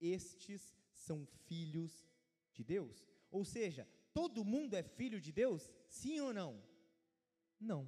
[0.00, 2.06] estes são filhos
[2.52, 3.15] de Deus.
[3.38, 3.82] Ou seja,
[4.18, 5.62] todo mundo é filho de Deus?
[5.88, 6.52] Sim ou não?
[7.72, 7.82] Não.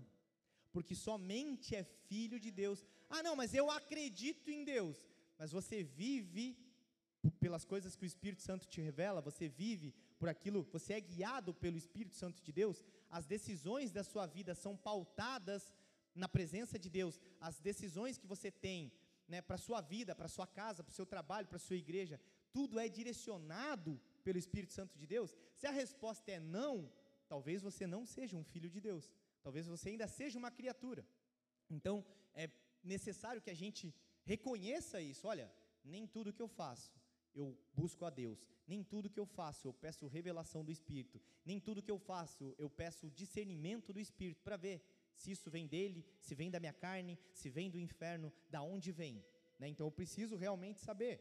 [0.74, 2.78] Porque somente é filho de Deus.
[3.08, 4.96] Ah, não, mas eu acredito em Deus.
[5.38, 6.46] Mas você vive
[7.40, 11.52] pelas coisas que o Espírito Santo te revela, você vive por aquilo, você é guiado
[11.54, 15.72] pelo Espírito Santo de Deus, as decisões da sua vida são pautadas
[16.14, 18.92] na presença de Deus, as decisões que você tem
[19.26, 21.66] né, para a sua vida, para a sua casa, para o seu trabalho, para a
[21.68, 22.20] sua igreja,
[22.52, 25.30] tudo é direcionado pelo Espírito Santo de Deus?
[25.60, 26.74] Se a resposta é não,
[27.32, 29.04] talvez você não seja um filho de Deus,
[29.44, 31.02] talvez você ainda seja uma criatura.
[31.76, 31.96] Então,
[32.34, 32.46] é
[32.94, 33.94] necessário que a gente
[34.32, 35.26] reconheça isso.
[35.32, 35.46] Olha,
[35.82, 36.92] nem tudo que eu faço
[37.34, 38.38] eu busco a Deus.
[38.66, 41.20] Nem tudo que eu faço eu peço revelação do Espírito.
[41.44, 44.76] Nem tudo que eu faço eu peço discernimento do Espírito para ver
[45.14, 48.90] se isso vem dele, se vem da minha carne, se vem do inferno, da onde
[48.92, 49.24] vem.
[49.58, 49.68] Né?
[49.68, 51.16] Então eu preciso realmente saber.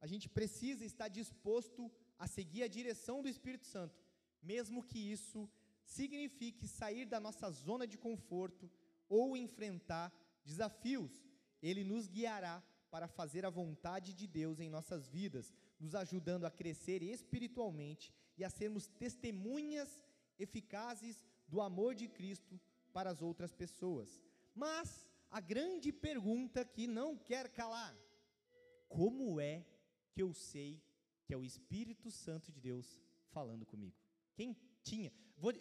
[0.00, 1.90] A gente precisa estar disposto
[2.22, 4.00] a seguir a direção do Espírito Santo,
[4.40, 5.50] mesmo que isso
[5.84, 8.70] signifique sair da nossa zona de conforto
[9.08, 10.06] ou enfrentar
[10.44, 11.26] desafios.
[11.60, 16.50] Ele nos guiará para fazer a vontade de Deus em nossas vidas, nos ajudando a
[16.50, 20.04] crescer espiritualmente e a sermos testemunhas
[20.38, 22.60] eficazes do amor de Cristo
[22.92, 24.22] para as outras pessoas.
[24.54, 27.98] Mas a grande pergunta que não quer calar:
[28.88, 29.66] como é
[30.12, 30.80] que eu sei
[31.32, 33.96] que é o Espírito Santo de Deus falando comigo?
[34.34, 35.10] Quem tinha?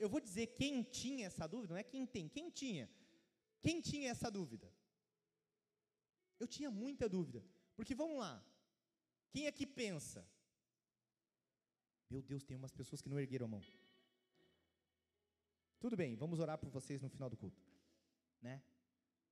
[0.02, 2.90] eu vou dizer quem tinha essa dúvida, não é quem tem, quem tinha?
[3.62, 4.70] Quem tinha essa dúvida?
[6.38, 7.42] Eu tinha muita dúvida.
[7.74, 8.46] Porque vamos lá.
[9.32, 10.28] Quem é que pensa?
[12.10, 13.64] Meu Deus, tem umas pessoas que não ergueram a mão.
[15.80, 17.64] Tudo bem, vamos orar por vocês no final do culto,
[18.42, 18.62] né?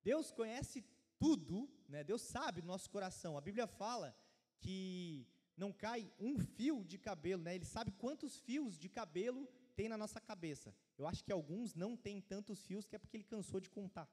[0.02, 0.86] Deus conhece
[1.20, 2.02] tudo, né?
[2.02, 3.38] Deus sabe do nosso coração.
[3.38, 4.16] A Bíblia fala
[4.62, 5.28] que
[5.60, 7.54] não cai um fio de cabelo, né?
[7.54, 10.74] Ele sabe quantos fios de cabelo tem na nossa cabeça.
[10.98, 14.10] Eu acho que alguns não têm tantos fios que é porque ele cansou de contar,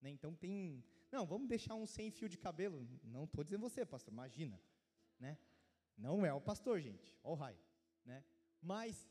[0.00, 0.10] né?
[0.10, 2.86] Então tem, não, vamos deixar um sem fio de cabelo.
[3.02, 4.60] Não estou dizendo você, pastor, imagina,
[5.18, 5.38] né?
[5.96, 7.18] Não é o pastor, gente.
[7.22, 7.60] All right,
[8.04, 8.22] né?
[8.60, 9.08] Mas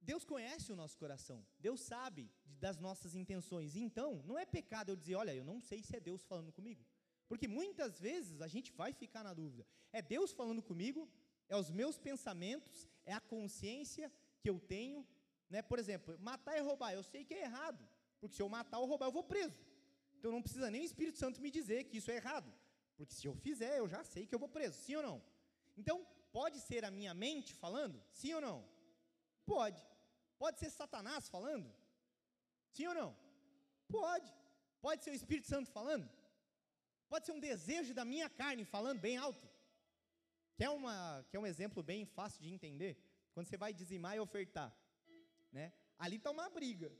[0.00, 3.76] Deus conhece o nosso coração, Deus sabe das nossas intenções.
[3.76, 6.84] Então, não é pecado eu dizer, olha, eu não sei se é Deus falando comigo.
[7.28, 9.66] Porque muitas vezes a gente vai ficar na dúvida.
[9.92, 11.08] É Deus falando comigo?
[11.48, 12.88] É os meus pensamentos?
[13.04, 15.06] É a consciência que eu tenho?
[15.50, 15.60] Né?
[15.62, 17.86] Por exemplo, matar e roubar, eu sei que é errado.
[18.20, 19.58] Porque se eu matar ou roubar, eu vou preso.
[20.18, 22.52] Então não precisa nem o Espírito Santo me dizer que isso é errado.
[22.96, 24.76] Porque se eu fizer, eu já sei que eu vou preso.
[24.78, 25.22] Sim ou não?
[25.76, 28.02] Então, pode ser a minha mente falando?
[28.10, 28.68] Sim ou não?
[29.46, 29.80] Pode.
[30.38, 31.72] Pode ser Satanás falando?
[32.70, 33.16] Sim ou não?
[33.88, 34.34] Pode.
[34.80, 36.10] Pode ser o Espírito Santo falando?
[37.08, 39.48] Pode ser um desejo da minha carne falando bem alto.
[40.56, 42.96] Que é, uma, que é um exemplo bem fácil de entender.
[43.32, 44.76] Quando você vai dizimar e ofertar.
[45.52, 45.72] Né?
[45.98, 46.92] Ali está uma briga.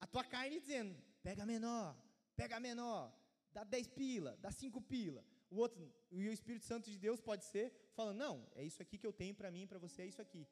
[0.00, 1.96] A tua carne dizendo, pega menor,
[2.34, 3.12] pega menor,
[3.52, 5.24] dá 10 pila, dá 5 pila.
[5.50, 8.98] O outro, e o Espírito Santo de Deus pode ser falando, não, é isso aqui
[8.98, 10.46] que eu tenho para mim, para você, é isso aqui.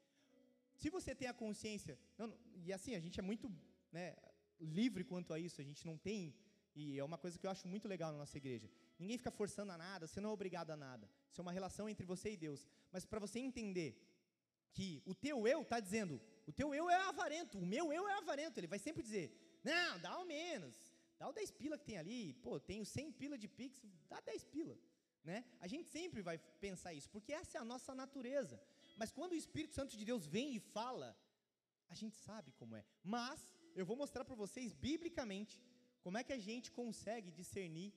[0.75, 3.51] Se você tem a consciência, não, e assim, a gente é muito
[3.91, 4.15] né,
[4.59, 6.35] livre quanto a isso, a gente não tem,
[6.75, 8.69] e é uma coisa que eu acho muito legal na nossa igreja.
[8.97, 11.09] Ninguém fica forçando a nada, você não é obrigado a nada.
[11.29, 12.65] Isso é uma relação entre você e Deus.
[12.91, 14.01] Mas para você entender
[14.71, 18.13] que o teu eu está dizendo, o teu eu é avarento, o meu eu é
[18.17, 20.75] avarento, ele vai sempre dizer, não, dá ao menos,
[21.17, 24.45] dá o 10 pila que tem ali, pô, tenho 100 pila de pix, dá 10
[24.45, 24.77] pila.
[25.23, 25.43] Né?
[25.59, 28.61] A gente sempre vai pensar isso, porque essa é a nossa natureza.
[28.95, 31.17] Mas quando o Espírito Santo de Deus vem e fala,
[31.89, 32.85] a gente sabe como é.
[33.03, 35.59] Mas eu vou mostrar para vocês, biblicamente,
[36.01, 37.91] como é que a gente consegue discernir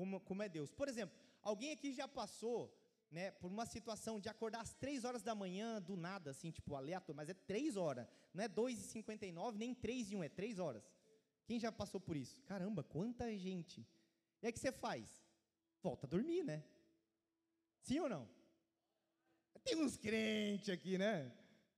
[0.00, 0.72] como, como é Deus.
[0.72, 2.74] Por exemplo, alguém aqui já passou
[3.10, 6.74] né, por uma situação de acordar às 3 horas da manhã, do nada, assim, tipo,
[6.74, 10.82] aleatório, mas é 3 horas, não é 2h59, nem 3 e 1, é 3 horas.
[11.44, 12.40] Quem já passou por isso?
[12.44, 13.86] Caramba, quanta gente.
[14.40, 15.22] E aí o que você faz?
[15.82, 16.64] Volta a dormir, né?
[17.82, 18.26] Sim ou não?
[19.62, 21.30] Tem uns crentes aqui, né?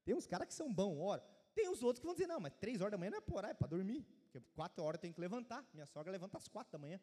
[0.05, 1.23] Tem uns caras que são bons, ora.
[1.55, 3.45] Tem os outros que vão dizer, não, mas 3 horas da manhã não é por
[3.45, 4.07] é para dormir.
[4.25, 5.67] Porque 4 horas tem que levantar.
[5.75, 7.01] Minha sogra levanta às 4 da manhã.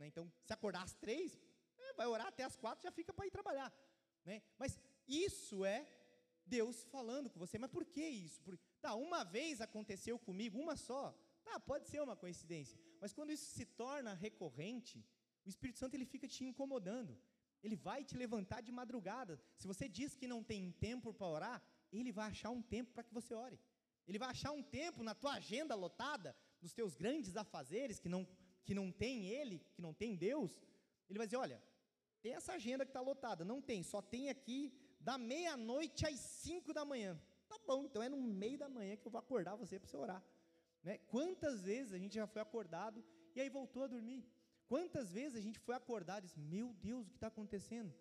[0.00, 0.06] Né?
[0.08, 1.38] Então, se acordar às 3,
[1.78, 3.72] é, vai orar até às 4, já fica para ir trabalhar.
[4.24, 4.42] Né?
[4.58, 5.86] Mas isso é
[6.46, 7.58] Deus falando com você.
[7.58, 8.40] Mas por que isso?
[8.42, 11.14] Por, tá, uma vez aconteceu comigo, uma só.
[11.44, 12.78] Tá, pode ser uma coincidência.
[13.00, 15.04] Mas quando isso se torna recorrente,
[15.44, 17.16] o Espírito Santo ele fica te incomodando.
[17.62, 19.38] Ele vai te levantar de madrugada.
[19.56, 23.04] Se você diz que não tem tempo para orar, ele vai achar um tempo para
[23.04, 23.60] que você ore.
[24.06, 28.26] Ele vai achar um tempo na tua agenda lotada, nos teus grandes afazeres que não
[28.64, 30.52] que não tem ele, que não tem Deus,
[31.08, 31.62] ele vai dizer, olha,
[32.22, 36.72] tem essa agenda que está lotada, não tem, só tem aqui da meia-noite às cinco
[36.72, 37.20] da manhã.
[37.48, 39.96] Tá bom, então é no meio da manhã que eu vou acordar você para você
[39.96, 40.22] orar.
[40.82, 40.98] Né?
[41.08, 44.24] Quantas vezes a gente já foi acordado e aí voltou a dormir?
[44.68, 47.92] Quantas vezes a gente foi acordado e disse, meu Deus, o que está acontecendo?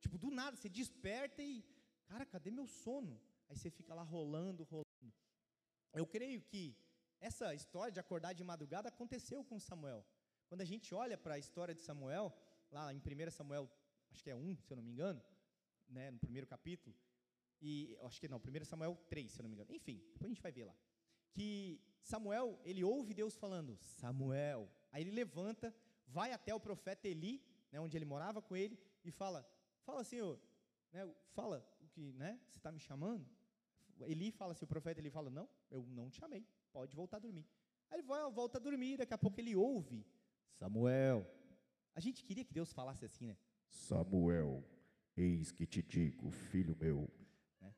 [0.00, 1.64] Tipo, do nada, você desperta e,
[2.06, 3.20] cara, cadê meu sono?
[3.48, 4.86] Aí você fica lá rolando, rolando.
[5.94, 6.76] Eu creio que
[7.20, 10.04] essa história de acordar de madrugada aconteceu com Samuel.
[10.48, 12.32] Quando a gente olha para a história de Samuel,
[12.70, 13.70] lá em 1 Samuel,
[14.10, 15.22] acho que é 1, se eu não me engano,
[15.88, 16.94] né, no primeiro capítulo,
[17.60, 19.72] e acho que não, 1 Samuel 3, se eu não me engano.
[19.74, 20.76] Enfim, depois a gente vai ver lá.
[21.32, 24.70] Que Samuel, ele ouve Deus falando, Samuel.
[24.92, 25.74] Aí ele levanta,
[26.06, 29.46] vai até o profeta Eli, né, onde ele morava com ele, e fala:
[29.84, 30.38] Fala, Senhor,
[30.92, 33.28] né, fala o que né, você está me chamando.
[34.00, 37.20] Eli fala assim: o profeta ele fala: Não, eu não te chamei, pode voltar a
[37.20, 37.46] dormir.
[37.90, 40.04] Aí ele vai, volta a dormir, daqui a pouco ele ouve:
[40.58, 41.26] Samuel.
[41.94, 43.36] A gente queria que Deus falasse assim, né?
[43.68, 44.62] Samuel,
[45.16, 47.10] eis que te digo, filho meu,
[47.60, 47.74] né?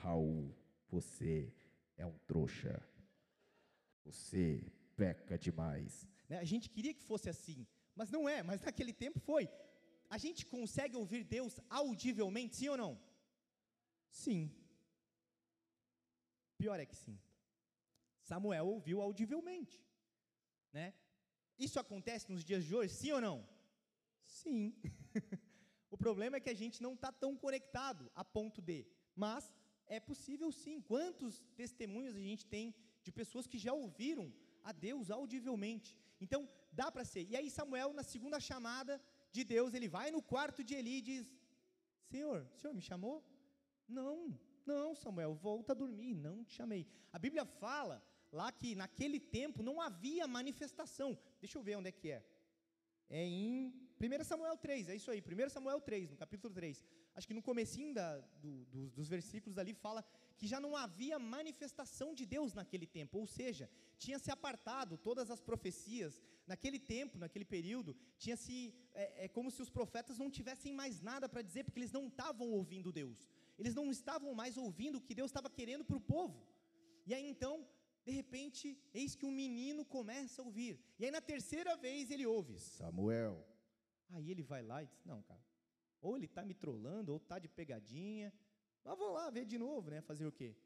[0.00, 0.54] Raul,
[0.88, 1.54] você
[1.96, 2.82] é um trouxa.
[4.04, 6.08] Você peca demais.
[6.28, 6.38] Né?
[6.38, 9.48] A gente queria que fosse assim, mas não é, mas naquele tempo foi.
[10.10, 13.00] A gente consegue ouvir Deus audivelmente, sim ou não?
[14.10, 14.50] Sim.
[16.58, 17.18] Pior é que sim.
[18.22, 19.84] Samuel ouviu audivelmente,
[20.72, 20.94] né?
[21.58, 23.48] Isso acontece nos dias de hoje, sim ou não?
[24.24, 24.74] Sim.
[25.90, 29.54] o problema é que a gente não está tão conectado a ponto de, mas
[29.86, 30.80] é possível sim.
[30.80, 35.96] Quantos testemunhos a gente tem de pessoas que já ouviram a Deus audivelmente?
[36.20, 37.24] Então, dá para ser.
[37.28, 39.00] E aí, Samuel, na segunda chamada
[39.30, 41.36] de Deus, ele vai no quarto de Eli e diz:
[42.10, 43.24] Senhor, o senhor me chamou?
[43.88, 46.86] Não, não, Samuel, volta a dormir, não te chamei.
[47.12, 48.02] A Bíblia fala,
[48.32, 51.18] lá que naquele tempo não havia manifestação.
[51.40, 52.24] Deixa eu ver onde é que é.
[53.10, 56.82] É em 1 Samuel 3, é isso aí, 1 Samuel 3, no capítulo 3.
[57.14, 60.02] Acho que no comecinho da, do, do, dos versículos ali fala
[60.38, 65.30] que já não havia manifestação de Deus naquele tempo, ou seja, tinha se apartado todas
[65.30, 70.30] as profecias, naquele tempo, naquele período, tinha se, é, é como se os profetas não
[70.30, 74.56] tivessem mais nada para dizer, porque eles não estavam ouvindo Deus, eles não estavam mais
[74.56, 76.44] ouvindo o que Deus estava querendo para o povo,
[77.06, 77.66] e aí então,
[78.04, 82.26] de repente, eis que um menino começa a ouvir, e aí na terceira vez ele
[82.26, 83.46] ouve, Samuel,
[84.10, 85.44] aí ele vai lá e diz, não cara,
[86.00, 88.32] ou ele está me trolando, ou está de pegadinha,
[88.84, 90.00] mas vamos lá ver de novo, né?
[90.00, 90.56] Fazer o quê?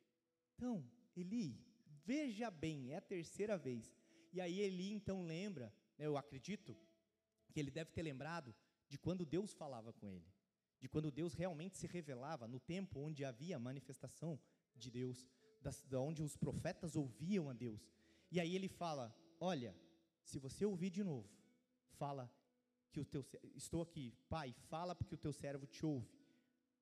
[0.54, 0.82] Então,
[1.14, 1.60] Eli,
[2.04, 3.94] veja bem, é a terceira vez.
[4.32, 6.76] E aí Eli então lembra, né, eu acredito,
[7.52, 8.54] que ele deve ter lembrado
[8.88, 10.30] de quando Deus falava com ele,
[10.80, 14.38] de quando Deus realmente se revelava no tempo onde havia manifestação
[14.74, 15.26] de Deus,
[15.66, 17.82] das, da onde os profetas ouviam a Deus.
[18.30, 19.76] E aí ele fala: Olha,
[20.22, 21.28] se você ouvir de novo,
[21.98, 22.32] fala
[22.92, 26.08] que o teu estou aqui, pai, fala porque o teu servo te ouve.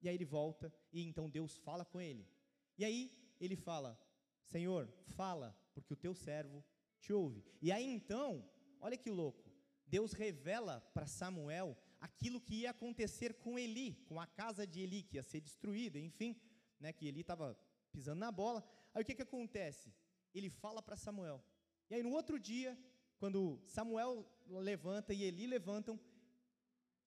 [0.02, 2.28] E aí ele volta e então Deus fala com ele.
[2.76, 3.10] E aí
[3.40, 3.98] ele fala:
[4.44, 6.62] Senhor, fala, porque o teu servo
[7.00, 7.42] te ouve.
[7.62, 8.46] E aí então,
[8.80, 9.50] olha que louco,
[9.86, 15.02] Deus revela para Samuel aquilo que ia acontecer com Eli, com a casa de Eli,
[15.02, 16.38] que ia ser destruída, enfim,
[16.78, 17.56] né, que Eli estava
[17.94, 18.60] pisando na bola.
[18.92, 19.86] Aí o que, que acontece?
[20.34, 21.38] Ele fala para Samuel.
[21.88, 22.70] E aí no outro dia,
[23.18, 24.12] quando Samuel
[24.46, 25.98] levanta e Eli levantam,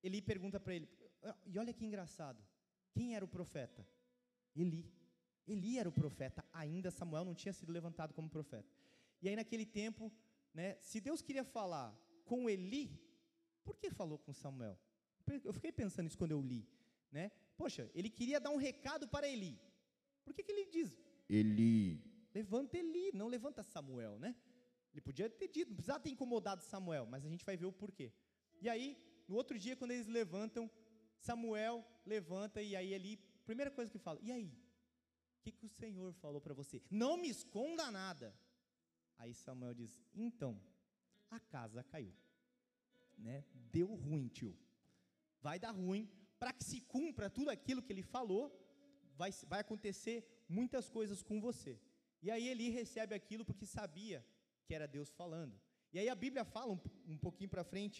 [0.02, 0.88] Eli pergunta para ele,
[1.22, 2.40] ah, e olha que engraçado,
[2.92, 3.86] quem era o profeta?
[4.54, 4.82] Eli.
[5.46, 8.70] Eli era o profeta, ainda Samuel não tinha sido levantado como profeta.
[9.20, 10.12] E aí, naquele tempo,
[10.54, 13.00] né, se Deus queria falar com Eli,
[13.64, 14.78] por que falou com Samuel?
[15.44, 16.66] Eu fiquei pensando isso quando eu li.
[17.10, 17.30] Né?
[17.56, 19.58] Poxa, ele queria dar um recado para Eli.
[20.28, 20.94] Por que, que ele diz?
[21.28, 22.02] Eli.
[22.34, 24.36] Levanta Eli, não levanta Samuel, né?
[24.92, 27.72] Ele podia ter dito, não precisava ter incomodado Samuel, mas a gente vai ver o
[27.72, 28.12] porquê.
[28.60, 28.86] E aí,
[29.26, 30.70] no outro dia, quando eles levantam,
[31.18, 33.16] Samuel levanta e aí ele,
[33.46, 34.48] primeira coisa que fala, e aí?
[35.38, 36.82] O que, que o Senhor falou para você?
[36.90, 38.38] Não me esconda nada.
[39.16, 40.60] Aí Samuel diz, então,
[41.30, 42.14] a casa caiu.
[43.16, 43.44] Né?
[43.54, 44.56] Deu ruim, tio.
[45.40, 48.67] Vai dar ruim, para que se cumpra tudo aquilo que ele falou,
[49.20, 50.16] vai, vai acontecer
[50.58, 51.74] muitas coisas com você.
[52.22, 54.24] E aí Eli recebe aquilo porque sabia
[54.64, 55.54] que era Deus falando.
[55.92, 56.80] E aí a Bíblia fala um,
[57.14, 57.98] um pouquinho para frente,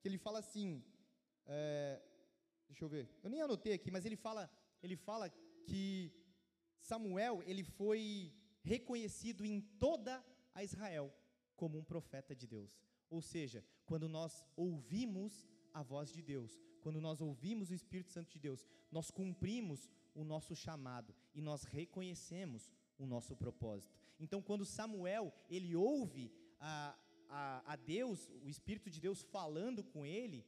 [0.00, 0.68] que ele fala assim,
[1.46, 2.00] é,
[2.68, 3.08] Deixa eu ver.
[3.22, 4.50] Eu nem anotei aqui, mas ele fala,
[4.82, 5.30] ele fala
[5.64, 6.12] que
[6.80, 11.12] Samuel, ele foi reconhecido em toda a Israel
[11.56, 12.78] como um profeta de Deus.
[13.08, 18.30] Ou seja, quando nós ouvimos a voz de Deus, quando nós ouvimos o Espírito Santo
[18.30, 23.96] de Deus, nós cumprimos o nosso chamado e nós reconhecemos o nosso propósito.
[24.18, 26.98] Então, quando Samuel ele ouve a,
[27.28, 30.44] a, a Deus, o Espírito de Deus falando com ele,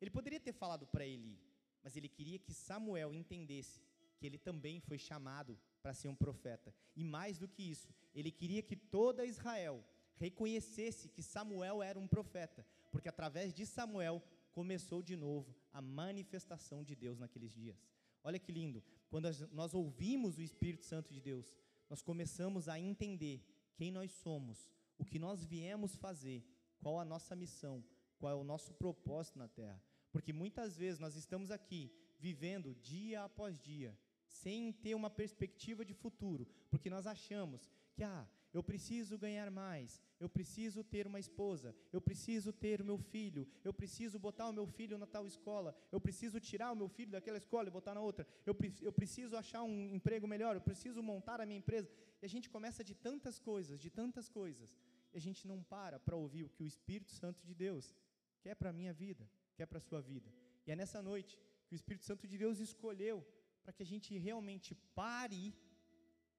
[0.00, 1.38] ele poderia ter falado para Eli,
[1.84, 3.82] mas ele queria que Samuel entendesse
[4.18, 6.74] que ele também foi chamado para ser um profeta.
[6.96, 9.84] E mais do que isso, ele queria que toda Israel
[10.16, 16.82] reconhecesse que Samuel era um profeta, porque através de Samuel começou de novo a manifestação
[16.82, 17.78] de Deus naqueles dias.
[18.22, 21.56] Olha que lindo, quando nós ouvimos o Espírito Santo de Deus,
[21.88, 23.44] nós começamos a entender
[23.74, 26.44] quem nós somos, o que nós viemos fazer,
[26.80, 27.84] qual a nossa missão,
[28.18, 29.82] qual é o nosso propósito na terra.
[30.12, 35.94] Porque muitas vezes nós estamos aqui vivendo dia após dia, sem ter uma perspectiva de
[35.94, 41.74] futuro, porque nós achamos que, ah, eu preciso ganhar mais, eu preciso ter uma esposa,
[41.92, 45.76] eu preciso ter o meu filho, eu preciso botar o meu filho na tal escola,
[45.92, 49.36] eu preciso tirar o meu filho daquela escola e botar na outra, eu, eu preciso
[49.36, 51.90] achar um emprego melhor, eu preciso montar a minha empresa.
[52.20, 54.76] E a gente começa de tantas coisas, de tantas coisas,
[55.12, 57.94] e a gente não para para ouvir o que o Espírito Santo de Deus
[58.42, 59.28] quer para a minha vida
[59.60, 60.28] quer para a sua vida.
[60.66, 61.32] E é nessa noite
[61.66, 63.16] que o Espírito Santo de Deus escolheu
[63.62, 65.54] para que a gente realmente pare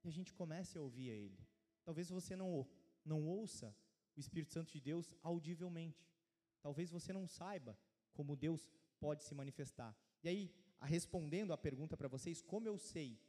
[0.03, 1.39] e a gente comece a ouvir a Ele.
[1.84, 2.68] Talvez você não,
[3.04, 3.76] não ouça
[4.16, 6.10] o Espírito Santo de Deus audivelmente.
[6.62, 7.78] Talvez você não saiba
[8.14, 8.70] como Deus
[9.00, 9.96] pode se manifestar.
[10.24, 13.20] E aí, respondendo a pergunta para vocês, como eu sei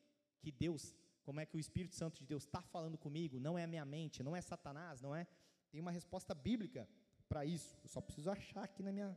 [0.40, 3.64] que Deus, como é que o Espírito Santo de Deus está falando comigo, não é
[3.64, 5.26] a minha mente, não é Satanás, não é?
[5.70, 6.88] Tem uma resposta bíblica
[7.28, 7.78] para isso.
[7.82, 9.16] Eu só preciso achar aqui na minha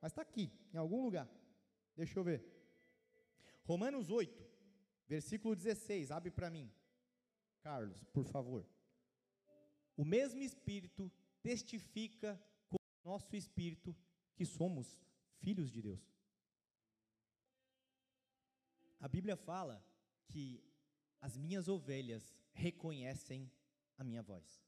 [0.00, 1.28] mas está aqui, em algum lugar.
[1.94, 2.42] Deixa eu ver.
[3.64, 4.42] Romanos 8,
[5.06, 6.72] versículo 16, abre para mim.
[7.60, 8.66] Carlos, por favor.
[9.96, 11.10] O mesmo Espírito
[11.42, 13.94] testifica com o nosso Espírito
[14.34, 14.98] que somos
[15.38, 16.00] filhos de Deus.
[18.98, 19.84] A Bíblia fala
[20.26, 20.62] que
[21.20, 23.50] as minhas ovelhas reconhecem
[23.96, 24.62] a minha voz.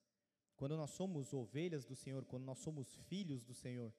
[0.54, 3.92] quando nós somos ovelhas do Senhor, quando nós somos filhos do Senhor,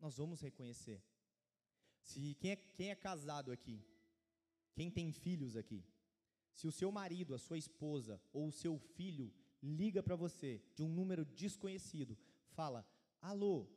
[0.00, 1.00] nós vamos reconhecer.
[2.02, 3.84] Se quem é, quem é casado aqui,
[4.74, 5.84] quem tem filhos aqui,
[6.54, 9.32] se o seu marido, a sua esposa ou o seu filho
[9.62, 12.16] liga para você de um número desconhecido,
[12.50, 12.86] fala:
[13.20, 13.68] "Alô,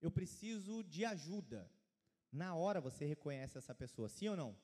[0.00, 1.70] eu preciso de ajuda".
[2.30, 4.56] Na hora você reconhece essa pessoa, sim ou não?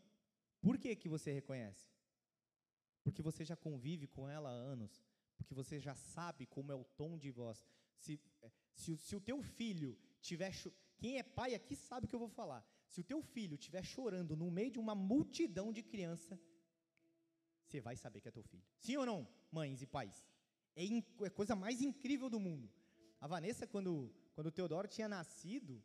[0.61, 1.91] Por que que você reconhece?
[3.05, 5.03] Porque você já convive com ela há anos,
[5.37, 7.65] porque você já sabe como é o tom de voz.
[7.97, 10.53] Se, eh, se, se o teu filho tiver
[10.97, 12.67] quem é pai aqui sabe o que eu vou falar.
[12.89, 16.41] Se o teu filho estiver chorando no meio de uma multidão de criança,
[17.69, 18.65] você vai saber que é teu filho.
[18.79, 20.25] Sim ou não, mães e pais?
[20.75, 22.71] É, é a coisa mais incrível do mundo.
[23.21, 25.83] A Vanessa, quando, quando o Teodoro tinha nascido,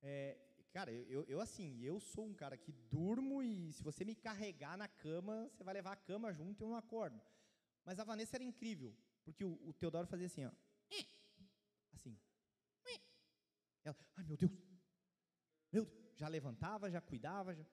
[0.00, 0.36] é,
[0.72, 4.76] cara, eu, eu assim, eu sou um cara que durmo e se você me carregar
[4.76, 7.20] na cama, você vai levar a cama junto e eu não acordo.
[7.84, 10.52] Mas a Vanessa era incrível, porque o, o Teodoro fazia assim, ó.
[11.92, 12.18] Assim.
[13.84, 14.52] Ela, ai meu Deus,
[15.72, 17.64] meu Deus já levantava, já cuidava, já...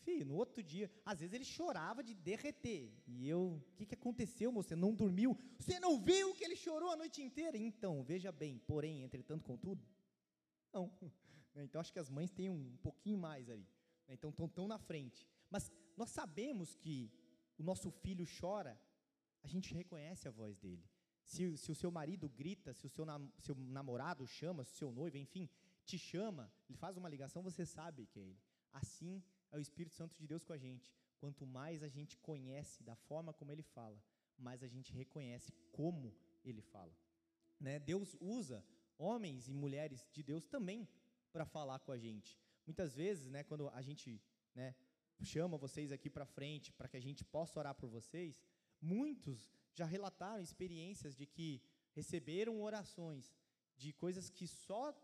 [0.00, 2.92] Enfim, no outro dia, às vezes ele chorava de derreter.
[3.06, 4.68] E eu, o que, que aconteceu, moço?
[4.68, 5.36] Você não dormiu?
[5.58, 7.56] Você não viu que ele chorou a noite inteira?
[7.56, 9.84] Então, veja bem, porém, entretanto, contudo,
[10.72, 10.92] não.
[11.58, 13.66] Então, acho que as mães têm um pouquinho mais ali.
[14.06, 15.26] Então, estão tão na frente.
[15.48, 17.10] Mas nós sabemos que
[17.56, 18.78] o nosso filho chora,
[19.42, 20.84] a gente reconhece a voz dele.
[21.24, 24.76] Se, se o seu marido grita, se o seu, nam, seu namorado chama, se o
[24.76, 25.48] seu noivo, enfim,
[25.84, 28.40] te chama, ele faz uma ligação, você sabe que é ele.
[28.72, 30.92] Assim é o Espírito Santo de Deus com a gente.
[31.18, 34.00] Quanto mais a gente conhece da forma como ele fala,
[34.38, 36.94] mais a gente reconhece como ele fala.
[37.58, 37.78] Né?
[37.78, 38.64] Deus usa
[38.98, 40.88] homens e mulheres de Deus também
[41.32, 42.38] para falar com a gente.
[42.66, 44.20] Muitas vezes, né, quando a gente
[44.54, 44.74] né,
[45.22, 48.42] chama vocês aqui para frente para que a gente possa orar por vocês,
[48.80, 53.34] muitos já relataram experiências de que receberam orações
[53.76, 54.94] de coisas que só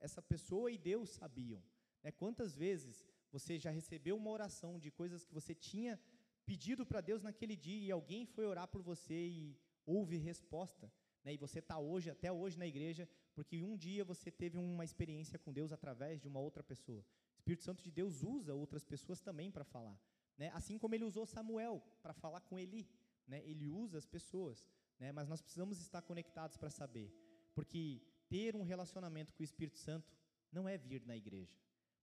[0.00, 1.62] essa pessoa e Deus sabiam.
[2.02, 2.10] Né?
[2.10, 5.98] Quantas vezes você já recebeu uma oração de coisas que você tinha
[6.44, 10.92] pedido para Deus naquele dia e alguém foi orar por você e houve resposta?
[11.24, 11.34] Né?
[11.34, 15.38] E você está hoje, até hoje na igreja, porque um dia você teve uma experiência
[15.38, 17.00] com Deus através de uma outra pessoa.
[17.00, 19.98] O Espírito Santo de Deus usa outras pessoas também para falar.
[20.36, 20.50] Né?
[20.54, 22.88] Assim como ele usou Samuel para falar com Eli.
[23.26, 23.42] Né?
[23.44, 24.66] Ele usa as pessoas.
[24.98, 25.10] Né?
[25.10, 27.10] Mas nós precisamos estar conectados para saber.
[27.54, 30.16] Porque ter um relacionamento com o Espírito Santo
[30.50, 31.56] não é vir na igreja.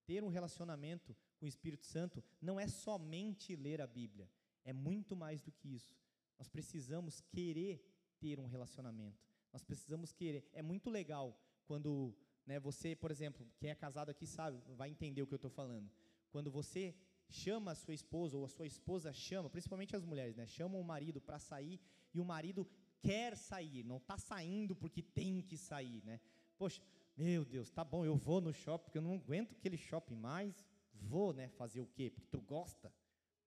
[0.09, 4.27] Ter um relacionamento com o Espírito Santo não é somente ler a Bíblia,
[4.65, 5.95] é muito mais do que isso.
[6.39, 7.79] Nós precisamos querer
[8.19, 9.23] ter um relacionamento.
[9.53, 10.49] Nós precisamos querer.
[10.51, 15.21] É muito legal quando né, você, por exemplo, quem é casado aqui sabe, vai entender
[15.21, 15.87] o que eu estou falando.
[16.31, 16.95] Quando você
[17.29, 20.83] chama a sua esposa ou a sua esposa chama, principalmente as mulheres, né, chamam o
[20.83, 21.79] marido para sair
[22.15, 22.67] e o marido
[22.99, 26.19] quer sair, não está saindo porque tem que sair, né?
[26.57, 26.81] Poxa,
[27.19, 30.65] meu Deus, tá bom, eu vou no shopping porque eu não aguento aquele shopping mais,
[30.93, 31.49] vou, né?
[31.49, 32.09] Fazer o quê?
[32.09, 32.93] Porque tu gosta,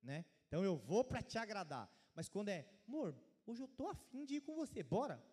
[0.03, 0.27] né?
[0.47, 1.91] Então eu vou para te agradar.
[2.15, 3.17] Mas quando é, amor,
[3.47, 5.25] hoje eu tô afim de ir com você, bora?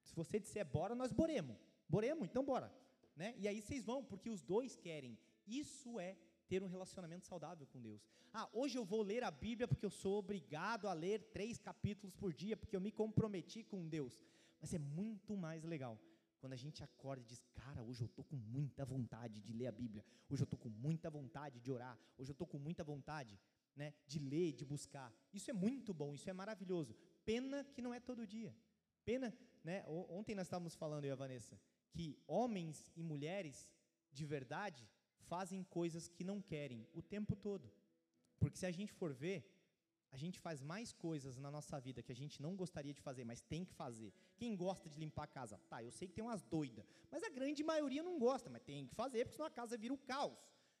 [0.00, 1.56] Se você disser bora, nós boremos,
[1.88, 2.72] boremos, então bora,
[3.16, 3.34] né?
[3.36, 5.18] E aí vocês vão porque os dois querem.
[5.44, 6.16] Isso é
[6.46, 8.06] ter um relacionamento saudável com Deus.
[8.32, 12.14] Ah, hoje eu vou ler a Bíblia porque eu sou obrigado a ler três capítulos
[12.14, 14.22] por dia, porque eu me comprometi com Deus.
[14.60, 15.98] Mas é muito mais legal
[16.42, 19.68] quando a gente acorda e diz: Cara, hoje eu estou com muita vontade de ler
[19.68, 22.82] a Bíblia, hoje eu estou com muita vontade de orar, hoje eu estou com muita
[22.82, 23.38] vontade
[23.76, 25.14] né, de ler, de buscar.
[25.32, 26.96] Isso é muito bom, isso é maravilhoso.
[27.24, 28.52] Pena que não é todo dia.
[29.04, 29.32] Pena,
[29.62, 29.84] né?
[29.86, 31.56] Ontem nós estávamos falando, eu e a Vanessa,
[31.92, 33.70] que homens e mulheres
[34.10, 34.84] de verdade
[35.20, 37.72] fazem coisas que não querem o tempo todo.
[38.40, 39.48] Porque se a gente for ver,
[40.12, 43.24] a gente faz mais coisas na nossa vida que a gente não gostaria de fazer,
[43.24, 44.12] mas tem que fazer.
[44.36, 45.58] Quem gosta de limpar a casa?
[45.68, 48.86] Tá, eu sei que tem umas doidas, mas a grande maioria não gosta, mas tem
[48.86, 50.36] que fazer, porque senão a casa vira um caos.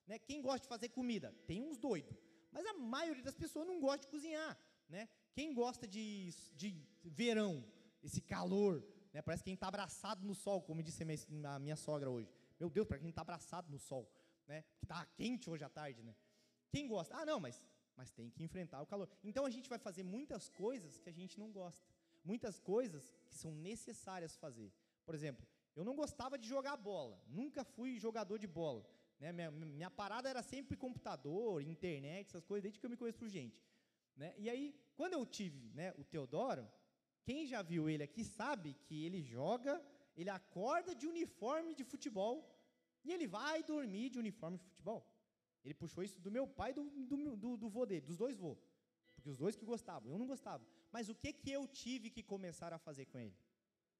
[0.06, 0.18] Né?
[0.18, 1.34] Quem gosta de fazer comida?
[1.46, 2.16] Tem uns doidos,
[2.50, 4.58] mas a maioria das pessoas não gosta de cozinhar.
[4.88, 5.08] Né?
[5.32, 7.64] Quem gosta de, de verão,
[8.02, 9.22] esse calor, né?
[9.22, 12.30] parece quem está abraçado no sol, como disse a minha sogra hoje.
[12.60, 14.10] Meu Deus, para quem está abraçado no sol
[14.46, 14.64] né?
[14.78, 16.14] Que está quente hoje à tarde, né?
[16.70, 17.16] Quem gosta?
[17.16, 17.64] Ah, não, mas,
[18.02, 19.08] mas tem que enfrentar o calor.
[19.22, 21.86] Então a gente vai fazer muitas coisas que a gente não gosta.
[22.30, 24.70] Muitas coisas que são necessárias fazer.
[25.06, 25.46] Por exemplo,
[25.76, 27.16] eu não gostava de jogar bola.
[27.40, 28.84] Nunca fui jogador de bola.
[29.20, 29.30] Né?
[29.30, 33.28] Minha, minha parada era sempre computador, internet, essas coisas, desde que eu me conheço por
[33.28, 33.62] gente.
[34.16, 34.34] Né?
[34.36, 36.68] E aí, quando eu tive né, o Teodoro,
[37.22, 39.80] quem já viu ele aqui sabe que ele joga,
[40.16, 42.36] ele acorda de uniforme de futebol
[43.04, 45.00] e ele vai dormir de uniforme de futebol.
[45.64, 48.36] Ele puxou isso do meu pai e do, do, do, do vô dele, dos dois
[48.36, 48.56] vô.
[49.14, 50.66] Porque os dois que gostavam, eu não gostava.
[50.90, 53.36] Mas o que, que eu tive que começar a fazer com ele?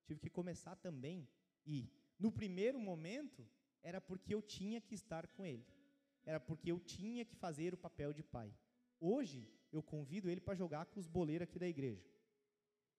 [0.05, 1.29] tive que começar também
[1.65, 1.89] e
[2.19, 3.49] no primeiro momento
[3.83, 5.67] era porque eu tinha que estar com ele.
[6.25, 8.55] Era porque eu tinha que fazer o papel de pai.
[9.01, 12.05] Hoje eu convido ele para jogar com os boleiros aqui da igreja.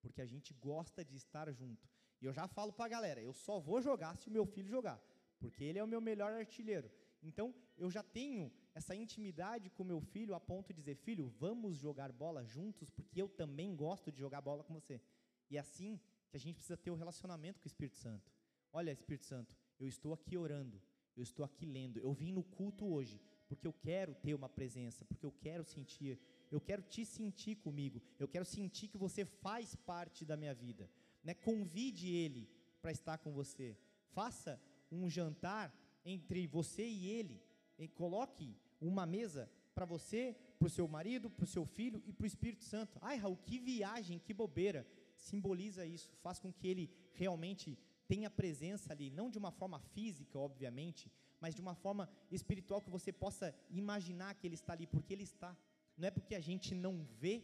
[0.02, 1.88] Porque a gente gosta de estar junto.
[2.20, 4.68] E eu já falo para a galera, eu só vou jogar se o meu filho
[4.68, 5.02] jogar,
[5.40, 6.90] porque ele é o meu melhor artilheiro.
[7.24, 11.78] Então, eu já tenho essa intimidade com meu filho a ponto de dizer: "Filho, vamos
[11.78, 15.02] jogar bola juntos, porque eu também gosto de jogar bola com você".
[15.50, 16.00] E é assim
[16.30, 18.32] que a gente precisa ter o um relacionamento com o Espírito Santo.
[18.72, 20.82] Olha, Espírito Santo, eu estou aqui orando,
[21.16, 25.06] eu estou aqui lendo, eu vim no culto hoje, porque eu quero ter uma presença,
[25.06, 26.20] porque eu quero sentir,
[26.50, 30.90] eu quero te sentir comigo, eu quero sentir que você faz parte da minha vida.
[31.24, 31.34] Né?
[31.34, 32.50] Convide ele
[32.82, 33.78] para estar com você.
[34.12, 34.60] Faça
[34.92, 35.74] um jantar
[36.06, 37.42] entre você e ele.
[37.78, 42.14] E coloque uma mesa para você, para o seu marido, para o seu filho e
[42.14, 42.98] para o Espírito Santo.
[43.02, 44.88] Ai, Raul, que viagem, que bobeira.
[45.16, 47.78] Simboliza isso, faz com que ele realmente
[48.08, 52.90] tenha presença ali, não de uma forma física, obviamente, mas de uma forma espiritual que
[52.90, 55.56] você possa imaginar que ele está ali, porque ele está.
[55.98, 57.44] Não é porque a gente não vê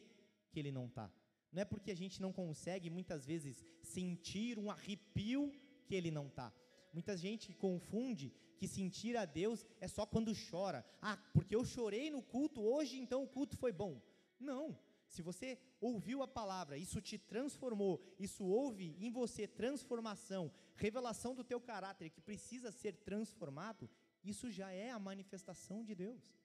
[0.51, 1.11] que ele não está.
[1.51, 5.51] Não é porque a gente não consegue muitas vezes sentir um arrepio
[5.85, 6.53] que ele não está.
[6.93, 10.85] Muita gente confunde que sentir a Deus é só quando chora.
[11.01, 14.01] Ah, porque eu chorei no culto hoje, então o culto foi bom.
[14.39, 14.77] Não.
[15.07, 21.43] Se você ouviu a palavra, isso te transformou, isso houve em você transformação, revelação do
[21.43, 23.89] teu caráter que precisa ser transformado,
[24.23, 26.35] isso já é a manifestação de Deus.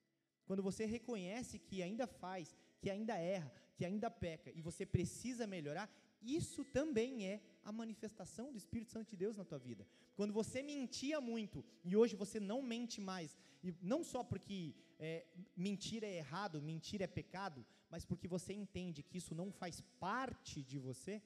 [0.46, 5.46] Quando você reconhece que ainda faz, que ainda erra, que ainda peca e você precisa
[5.46, 5.90] melhorar,
[6.22, 9.86] isso também é a manifestação do Espírito Santo de Deus na tua vida.
[10.14, 15.26] Quando você mentia muito e hoje você não mente mais, e não só porque é,
[15.56, 20.62] mentir é errado, mentir é pecado, mas porque você entende que isso não faz parte
[20.62, 21.22] de você,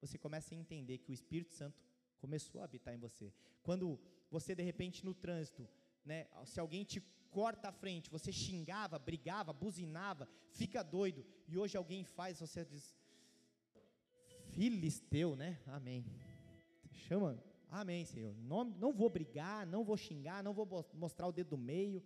[0.00, 1.82] você começa a entender que o Espírito Santo
[2.18, 3.32] começou a habitar em você.
[3.62, 5.68] Quando você de repente no trânsito,
[6.04, 11.76] né, se alguém te corta a frente, você xingava, brigava, buzinava, fica doido, e hoje
[11.76, 12.94] alguém faz, você diz,
[14.54, 15.60] filisteu, né?
[15.66, 16.04] Amém.
[17.08, 18.34] Chama, amém, Senhor.
[18.36, 22.02] Não, não vou brigar, não vou xingar, não vou mostrar o dedo do meio.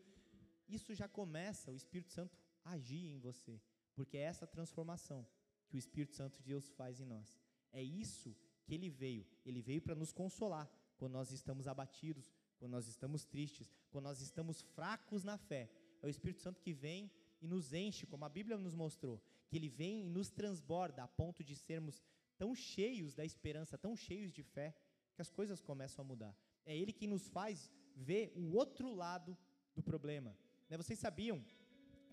[0.69, 3.61] Isso já começa o Espírito Santo agir em você,
[3.95, 5.27] porque é essa transformação
[5.69, 7.39] que o Espírito Santo de Deus faz em nós.
[7.73, 8.35] É isso
[8.65, 9.27] que ele veio.
[9.45, 14.21] Ele veio para nos consolar quando nós estamos abatidos, quando nós estamos tristes, quando nós
[14.21, 15.71] estamos fracos na fé.
[16.03, 19.57] É o Espírito Santo que vem e nos enche, como a Bíblia nos mostrou, que
[19.57, 22.03] ele vem e nos transborda a ponto de sermos
[22.39, 24.75] tão cheios da esperança, tão cheios de fé,
[25.15, 26.35] que as coisas começam a mudar.
[26.65, 29.37] É Ele que nos faz ver o outro lado
[29.75, 30.37] do problema.
[30.69, 31.45] Né, vocês sabiam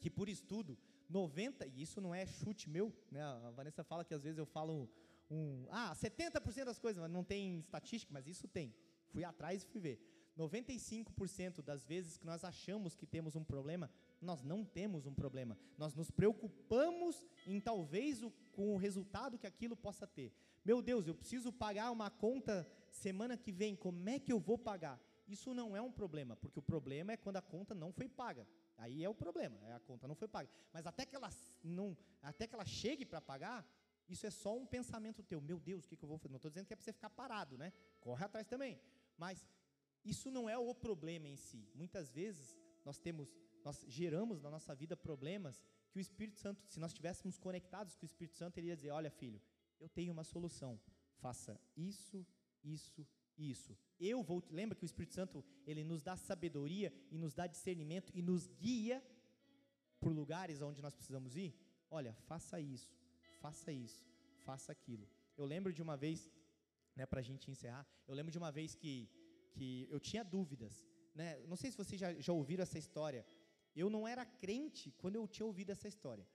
[0.01, 0.77] que por estudo,
[1.09, 4.45] 90, e isso não é chute meu, né, a Vanessa fala que às vezes eu
[4.45, 4.89] falo
[5.29, 8.73] um, ah, 70% das coisas, mas não tem estatística, mas isso tem.
[9.07, 9.99] Fui atrás e fui ver.
[10.37, 13.89] 95% das vezes que nós achamos que temos um problema,
[14.21, 15.57] nós não temos um problema.
[15.77, 20.33] Nós nos preocupamos em talvez o, com o resultado que aquilo possa ter.
[20.63, 24.57] Meu Deus, eu preciso pagar uma conta semana que vem, como é que eu vou
[24.57, 24.99] pagar?
[25.27, 28.47] Isso não é um problema, porque o problema é quando a conta não foi paga.
[28.77, 30.49] Aí é o problema, é a conta não foi paga.
[30.71, 31.29] Mas até que ela,
[31.63, 33.67] não, até que ela chegue para pagar,
[34.07, 35.41] isso é só um pensamento teu.
[35.41, 36.31] Meu Deus, o que, que eu vou fazer?
[36.31, 37.73] Não estou dizendo que é para você ficar parado, né?
[37.99, 38.79] Corre atrás também.
[39.17, 39.45] Mas
[40.03, 41.67] isso não é o problema em si.
[41.73, 45.65] Muitas vezes nós temos, nós geramos na nossa vida problemas
[45.95, 48.91] que o Espírito Santo, se nós estivéssemos conectados com o Espírito Santo, ele ia dizer:
[48.91, 49.41] Olha, filho,
[49.79, 50.77] eu tenho uma solução.
[51.21, 52.27] Faça isso,
[52.61, 53.77] isso isso.
[53.97, 54.43] Eu vou.
[54.49, 58.47] Lembra que o Espírito Santo ele nos dá sabedoria e nos dá discernimento e nos
[58.47, 59.01] guia
[60.01, 61.55] por lugares onde nós precisamos ir?
[61.89, 62.93] Olha, faça isso,
[63.39, 64.05] faça isso,
[64.47, 65.07] faça aquilo.
[65.37, 66.29] Eu lembro de uma vez,
[66.93, 69.09] né, para a gente encerrar, eu lembro de uma vez que
[69.53, 70.85] que eu tinha dúvidas.
[71.13, 71.39] Né?
[71.47, 73.25] Não sei se vocês já, já ouviram essa história.
[73.75, 76.25] Eu não era crente quando eu tinha ouvido essa história.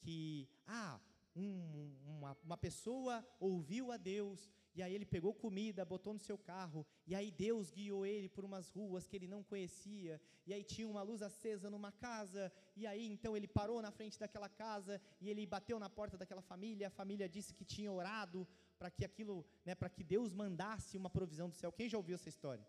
[0.00, 1.00] Que, ah,
[1.34, 6.36] um, uma, uma pessoa ouviu a Deus, e aí ele pegou comida, botou no seu
[6.36, 10.64] carro, e aí Deus guiou ele por umas ruas que ele não conhecia, e aí
[10.64, 15.00] tinha uma luz acesa numa casa, e aí então ele parou na frente daquela casa,
[15.20, 18.46] e ele bateu na porta daquela família, a família disse que tinha orado
[18.78, 21.72] para que aquilo, né, para que Deus mandasse uma provisão do céu.
[21.72, 22.66] Quem já ouviu essa história?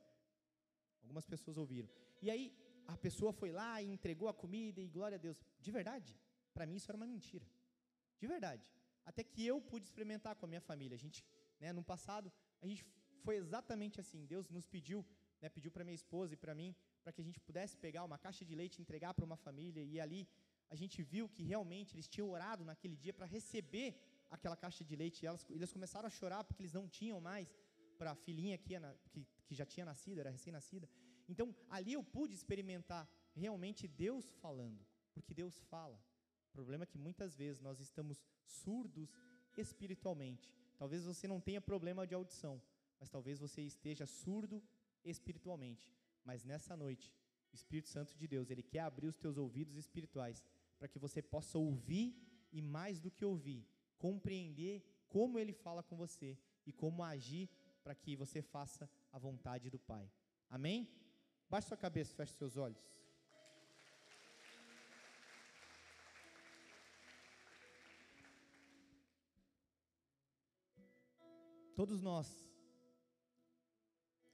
[1.03, 1.89] Algumas pessoas ouviram.
[2.21, 2.51] E aí
[2.93, 5.37] a pessoa foi lá e entregou a comida e glória a Deus.
[5.65, 6.11] De verdade,
[6.53, 7.45] para mim isso era uma mentira.
[8.21, 8.65] De verdade.
[9.05, 10.95] Até que eu pude experimentar com a minha família.
[10.95, 11.25] A gente,
[11.59, 12.31] né, no passado,
[12.61, 12.83] a gente
[13.23, 14.25] foi exatamente assim.
[14.25, 15.05] Deus nos pediu,
[15.41, 18.17] né, pediu para minha esposa e para mim, para que a gente pudesse pegar uma
[18.17, 19.83] caixa de leite e entregar para uma família.
[19.83, 20.27] E ali
[20.69, 23.89] a gente viu que realmente eles tinham orado naquele dia para receber
[24.29, 27.47] aquela caixa de leite e elas, eles começaram a chorar porque eles não tinham mais
[27.97, 28.75] para a filhinha que,
[29.11, 30.87] que, que já tinha nascido, era recém-nascida.
[31.29, 36.01] Então, ali eu pude experimentar realmente Deus falando, porque Deus fala.
[36.49, 39.15] O problema é que muitas vezes nós estamos surdos
[39.55, 40.53] espiritualmente.
[40.77, 42.61] Talvez você não tenha problema de audição,
[42.99, 44.61] mas talvez você esteja surdo
[45.03, 45.93] espiritualmente.
[46.23, 47.13] Mas nessa noite,
[47.51, 50.43] o Espírito Santo de Deus, ele quer abrir os teus ouvidos espirituais
[50.79, 52.15] para que você possa ouvir
[52.51, 53.67] e mais do que ouvir,
[53.97, 57.49] compreender como ele fala com você e como agir
[57.83, 60.11] para que você faça a vontade do Pai.
[60.49, 60.89] Amém?
[61.49, 62.79] Baixe sua cabeça, feche seus olhos.
[71.75, 72.27] Todos nós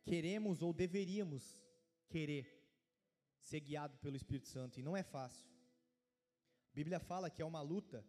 [0.03, 1.61] queremos ou deveríamos
[2.09, 2.51] querer
[3.39, 5.47] ser guiado pelo Espírito Santo, e não é fácil.
[6.71, 8.05] A Bíblia fala que é uma luta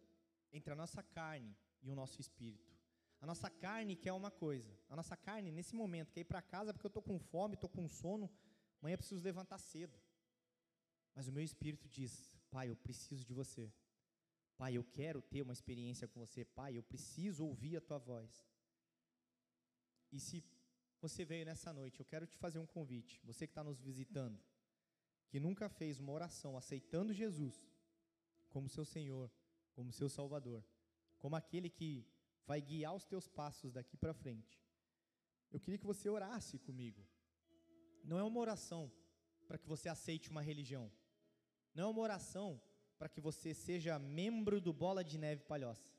[0.51, 2.75] entre a nossa carne e o nosso espírito.
[3.21, 4.77] A nossa carne quer uma coisa.
[4.89, 7.69] A nossa carne, nesse momento, quer ir para casa porque eu estou com fome, estou
[7.69, 8.29] com sono,
[8.79, 9.97] amanhã eu preciso levantar cedo.
[11.15, 13.71] Mas o meu espírito diz: Pai, eu preciso de você.
[14.57, 16.43] Pai, eu quero ter uma experiência com você.
[16.43, 18.47] Pai, eu preciso ouvir a tua voz.
[20.11, 20.43] E se
[20.99, 23.21] você veio nessa noite, eu quero te fazer um convite.
[23.23, 24.39] Você que está nos visitando,
[25.29, 27.67] que nunca fez uma oração aceitando Jesus
[28.49, 29.31] como seu Senhor,
[29.73, 30.63] como seu Salvador,
[31.19, 32.07] como aquele que
[32.45, 34.59] vai guiar os teus passos daqui para frente.
[35.51, 37.05] Eu queria que você orasse comigo.
[38.07, 38.91] Não é uma oração
[39.47, 40.91] para que você aceite uma religião.
[41.75, 42.59] Não é uma oração
[42.97, 45.93] para que você seja membro do Bola de Neve Palhoça.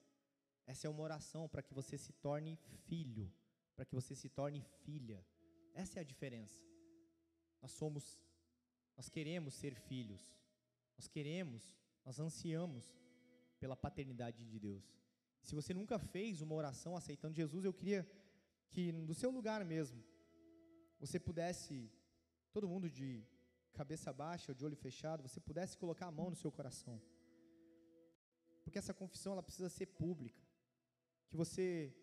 [0.66, 2.56] Essa é uma oração para que você se torne
[2.86, 3.32] filho,
[3.76, 5.24] para que você se torne filha.
[5.74, 6.60] Essa é a diferença.
[7.62, 8.18] Nós somos
[8.98, 10.20] nós queremos ser filhos.
[10.96, 11.62] Nós queremos,
[12.04, 12.84] nós ansiamos
[13.60, 14.84] pela paternidade de Deus.
[15.40, 18.04] Se você nunca fez uma oração aceitando Jesus, eu queria
[18.68, 20.02] que no seu lugar mesmo,
[20.98, 21.88] você pudesse,
[22.52, 23.24] todo mundo de
[23.72, 27.00] cabeça baixa, de olho fechado, você pudesse colocar a mão no seu coração.
[28.64, 30.42] Porque essa confissão ela precisa ser pública.
[31.28, 31.94] Que você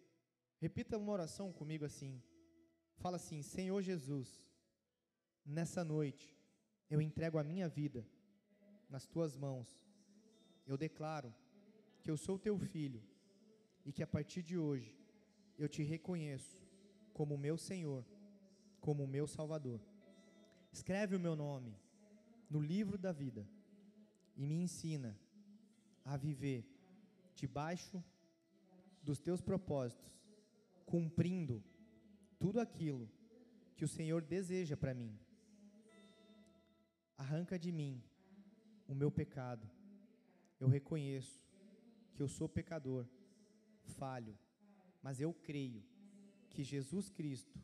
[0.58, 2.22] repita uma oração comigo assim.
[2.98, 4.50] Fala assim: Senhor Jesus,
[5.46, 6.38] nessa noite
[6.90, 8.08] eu entrego a minha vida
[8.90, 9.68] nas tuas mãos.
[10.66, 11.34] Eu declaro
[12.02, 13.04] que eu sou teu filho
[13.84, 14.98] e que a partir de hoje
[15.58, 16.66] eu te reconheço
[17.14, 18.06] como meu Senhor,
[18.80, 19.80] como meu Salvador.
[20.78, 21.74] Escreve o meu nome
[22.50, 23.48] no livro da vida
[24.36, 25.18] e me ensina
[26.04, 26.62] a viver
[27.34, 28.04] debaixo
[29.02, 30.12] dos teus propósitos,
[30.86, 31.64] cumprindo
[32.38, 33.10] tudo aquilo
[33.78, 35.18] que o Senhor deseja para mim
[37.18, 38.04] Arranca de mim
[38.86, 39.66] o meu pecado.
[40.60, 41.42] Eu reconheço
[42.14, 43.08] que eu sou pecador,
[43.98, 44.38] falho,
[45.02, 45.82] mas eu creio
[46.50, 47.58] que Jesus Cristo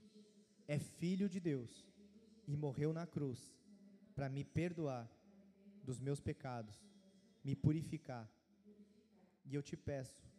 [0.66, 1.91] é Filho de Deus
[2.52, 3.40] e morreu na cruz
[4.14, 5.10] para me perdoar
[5.86, 6.78] dos meus pecados,
[7.42, 8.30] me purificar.
[9.46, 10.30] E eu te peço,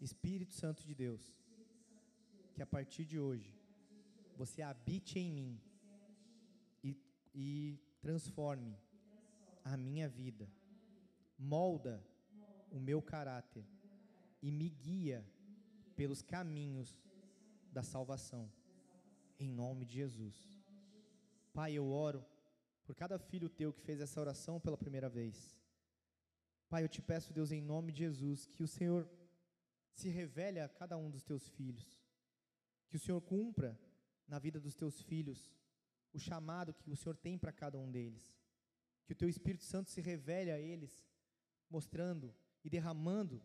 [0.00, 1.22] Espírito Santo de Deus,
[2.52, 3.54] que a partir de hoje
[4.36, 5.60] você habite em mim
[6.82, 7.00] e,
[7.32, 8.76] e transforme
[9.64, 10.50] a minha vida,
[11.38, 12.04] molda
[12.72, 13.64] o meu caráter
[14.42, 15.24] e me guia
[15.94, 16.98] pelos caminhos
[17.72, 18.50] da salvação.
[19.38, 20.55] Em nome de Jesus.
[21.56, 22.22] Pai, eu oro
[22.84, 25.58] por cada filho teu que fez essa oração pela primeira vez.
[26.68, 29.08] Pai, eu te peço, Deus, em nome de Jesus, que o Senhor
[29.90, 31.98] se revele a cada um dos teus filhos.
[32.90, 33.80] Que o Senhor cumpra
[34.28, 35.50] na vida dos teus filhos
[36.12, 38.38] o chamado que o Senhor tem para cada um deles.
[39.06, 41.08] Que o teu Espírito Santo se revele a eles,
[41.70, 43.42] mostrando e derramando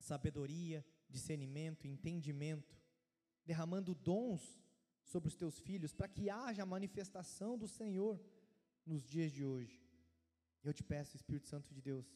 [0.00, 2.76] sabedoria, discernimento, entendimento,
[3.46, 4.60] derramando dons
[5.12, 8.14] sobre os teus filhos, para que haja a manifestação do Senhor
[8.84, 9.76] nos dias de hoje.
[10.62, 12.06] Eu te peço, Espírito Santo de Deus,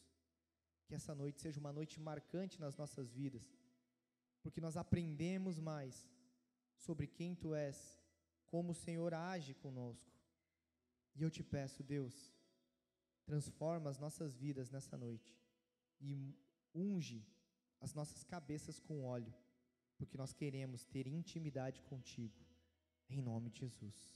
[0.87, 3.47] que essa noite seja uma noite marcante nas nossas vidas,
[4.43, 5.95] porque nós aprendemos mais
[6.77, 7.79] sobre quem tu és
[8.47, 10.13] como o Senhor age conosco.
[11.15, 12.15] E eu te peço, Deus,
[13.25, 15.35] transforma as nossas vidas nessa noite
[16.01, 16.37] e
[16.75, 17.27] unge
[17.81, 19.35] as nossas cabeças com óleo,
[19.97, 22.39] porque nós queremos ter intimidade contigo,
[23.15, 24.11] em nome de Jesus.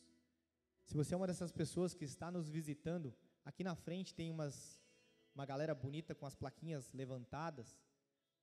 [0.85, 4.81] Se você é uma dessas pessoas que está nos visitando, aqui na frente tem umas,
[5.35, 7.77] uma galera bonita com as plaquinhas levantadas.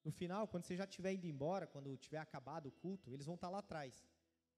[0.04, 3.36] No final, quando você já estiver indo embora, quando tiver acabado o culto, eles vão
[3.36, 4.06] estar lá atrás.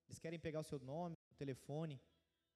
[0.07, 2.01] Eles querem pegar o seu nome, telefone,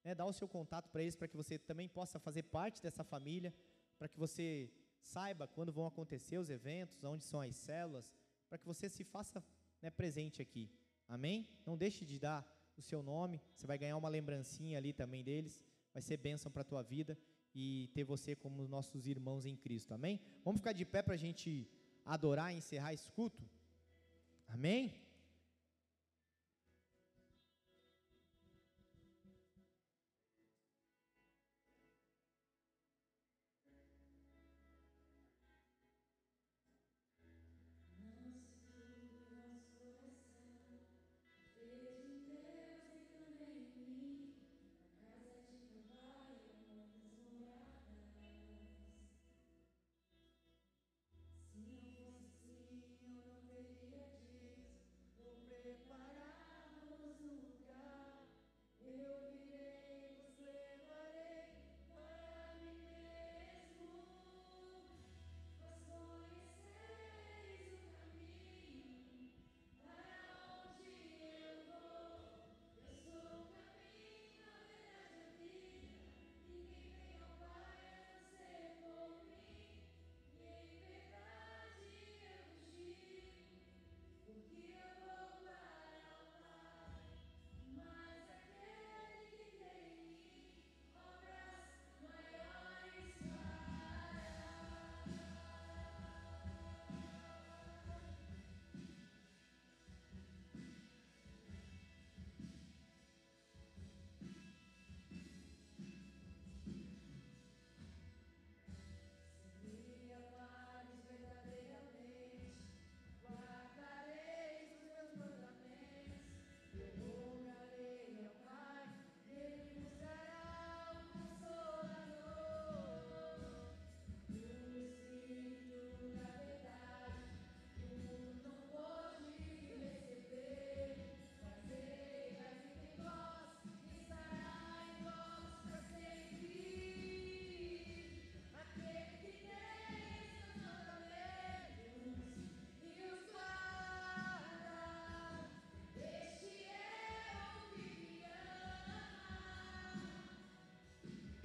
[0.03, 3.03] né, dá o seu contato para eles para que você também possa fazer parte dessa
[3.03, 3.53] família,
[3.97, 4.71] para que você
[5.01, 8.11] saiba quando vão acontecer os eventos, onde são as células,
[8.47, 9.43] para que você se faça
[9.81, 10.71] né, presente aqui.
[11.07, 11.47] Amém?
[11.65, 12.45] Não deixe de dar
[12.79, 15.63] o seu nome, você vai ganhar uma lembrancinha ali também deles,
[15.93, 17.17] vai ser bênção para a tua vida
[17.53, 20.19] e ter você como nossos irmãos em Cristo, amém?
[20.43, 21.69] Vamos ficar de pé para a gente
[22.05, 23.43] adorar e encerrar esse culto?
[24.47, 24.93] Amém?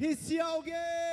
[0.06, 1.03] E se alguém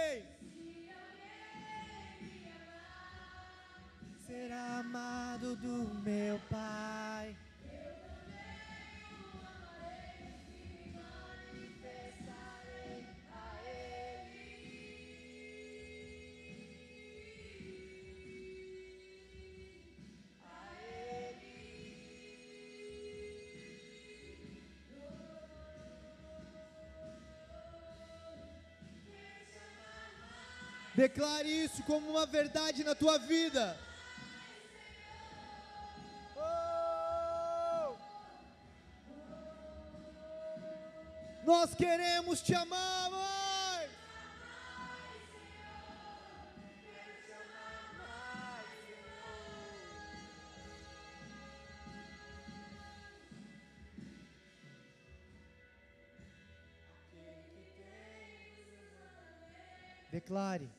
[31.02, 33.76] Declare isso como uma verdade na tua vida.
[36.38, 37.96] Oh!
[41.44, 43.90] Nós queremos te amar, mãe.
[60.12, 60.71] Declare.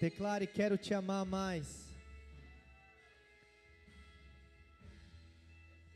[0.00, 1.88] Declare: Quero te amar mais.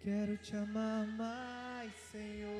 [0.02, 2.51] Quero te amar mais, Senhor.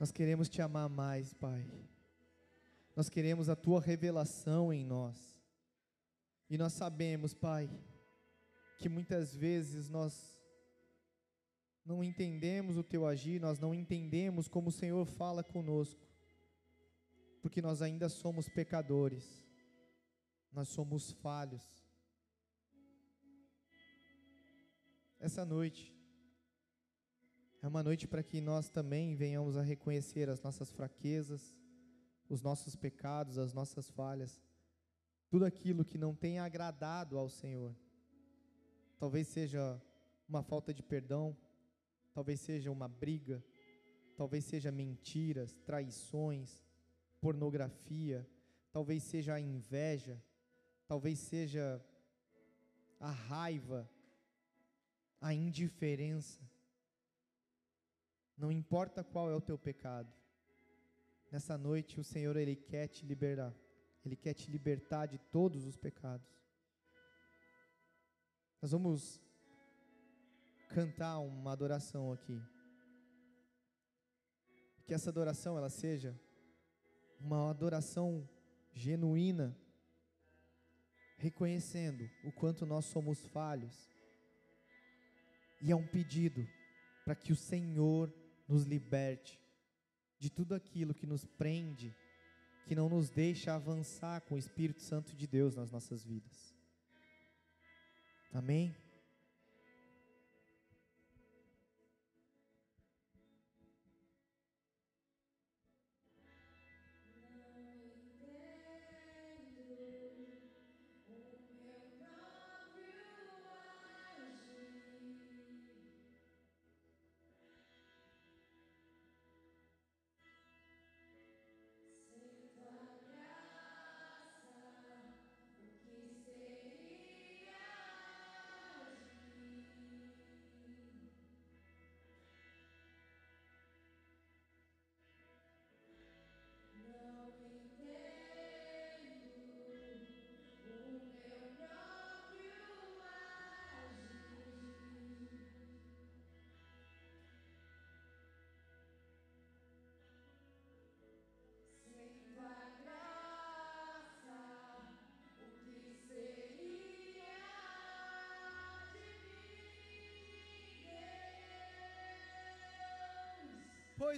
[0.00, 1.70] Nós queremos te amar mais, Pai.
[2.96, 5.38] Nós queremos a tua revelação em nós.
[6.48, 7.68] E nós sabemos, Pai,
[8.78, 10.40] que muitas vezes nós
[11.84, 16.08] não entendemos o teu agir, nós não entendemos como o Senhor fala conosco.
[17.42, 19.46] porque nós ainda somos pecadores,
[20.52, 21.62] nós somos falhos.
[25.18, 25.99] Essa noite
[27.62, 31.54] é uma noite para que nós também venhamos a reconhecer as nossas fraquezas,
[32.28, 34.40] os nossos pecados, as nossas falhas,
[35.28, 37.76] tudo aquilo que não tem agradado ao Senhor.
[38.98, 39.80] Talvez seja
[40.28, 41.36] uma falta de perdão,
[42.14, 43.44] talvez seja uma briga,
[44.16, 46.64] talvez seja mentiras, traições,
[47.20, 48.28] pornografia,
[48.72, 50.22] talvez seja a inveja,
[50.86, 51.84] talvez seja
[52.98, 53.88] a raiva,
[55.20, 56.49] a indiferença.
[58.40, 60.10] Não importa qual é o teu pecado.
[61.30, 63.54] Nessa noite o Senhor ele quer te liberar.
[64.02, 66.26] Ele quer te libertar de todos os pecados.
[68.62, 69.20] Nós vamos
[70.70, 72.40] cantar uma adoração aqui.
[74.86, 76.18] Que essa adoração ela seja
[77.20, 78.26] uma adoração
[78.72, 79.54] genuína,
[81.18, 83.92] reconhecendo o quanto nós somos falhos.
[85.60, 86.48] E é um pedido
[87.04, 88.10] para que o Senhor
[88.50, 89.40] nos liberte
[90.18, 91.96] de tudo aquilo que nos prende,
[92.66, 96.54] que não nos deixa avançar com o Espírito Santo de Deus nas nossas vidas.
[98.32, 98.74] Amém?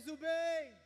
[0.05, 0.82] Pois o bem,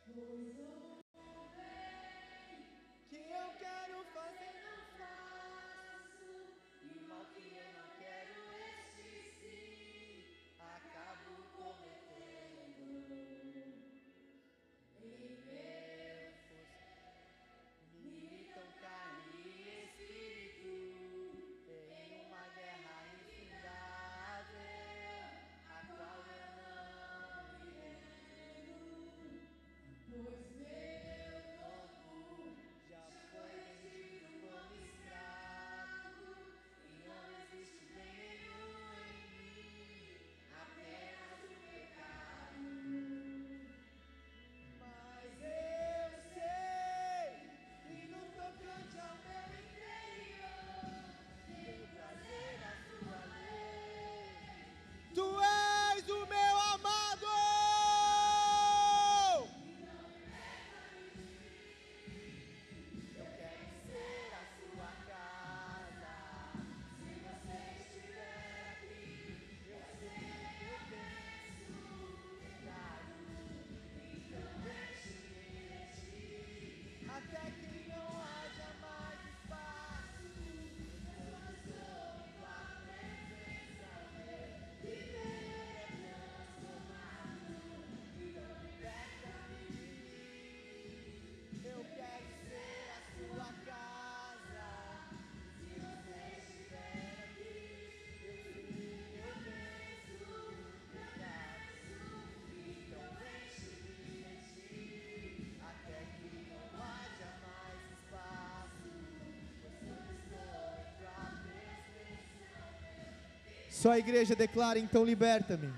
[113.77, 115.71] Só a igreja declara, então liberta-me.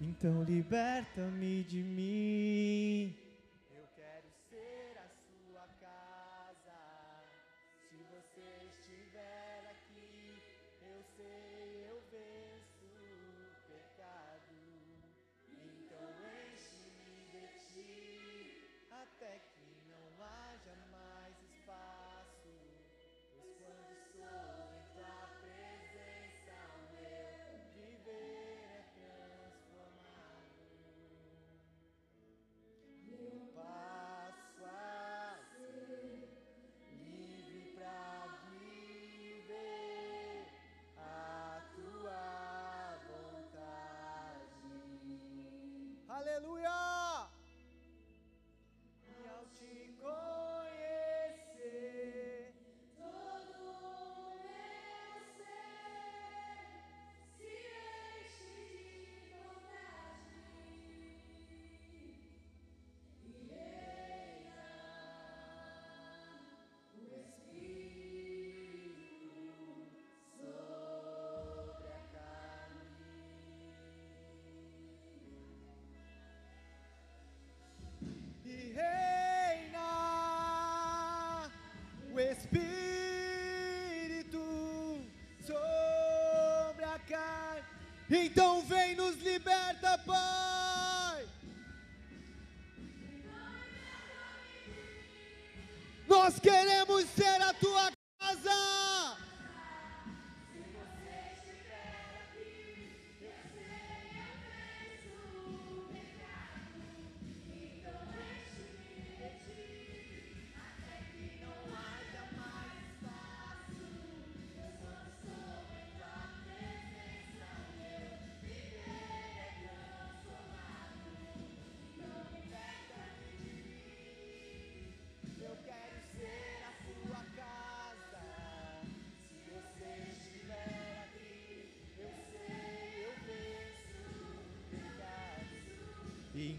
[0.00, 3.14] Então liberta-me de mim.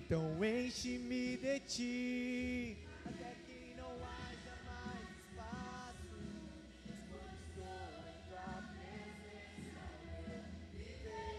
[0.10, 6.18] Então enche-me de ti, até que não haja mais espaço.
[6.88, 7.78] Estou em tua
[8.74, 9.86] presença,
[10.34, 10.42] eu
[10.72, 11.38] viver.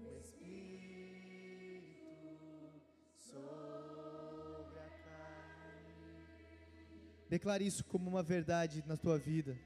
[0.00, 1.70] O Espírito
[3.16, 5.94] sobre a carne.
[7.30, 9.56] Declare isso como uma verdade na tua vida.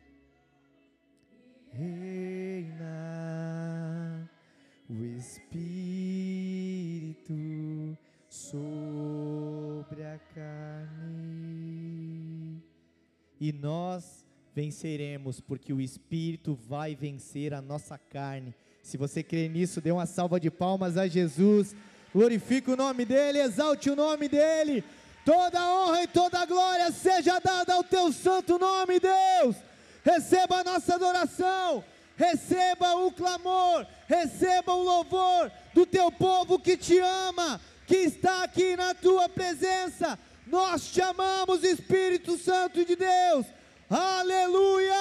[14.60, 18.54] Venceremos, porque o Espírito vai vencer a nossa carne.
[18.82, 21.74] Se você crê nisso, dê uma salva de palmas a Jesus.
[22.14, 24.84] Glorifique o nome dEle, exalte o nome dEle.
[25.24, 29.56] Toda honra e toda glória seja dada ao teu santo nome, Deus.
[30.04, 31.82] Receba a nossa adoração,
[32.14, 38.76] receba o clamor, receba o louvor do teu povo que te ama, que está aqui
[38.76, 40.18] na tua presença.
[40.46, 43.46] Nós te amamos, Espírito Santo de Deus.
[43.92, 44.94] Aleluia!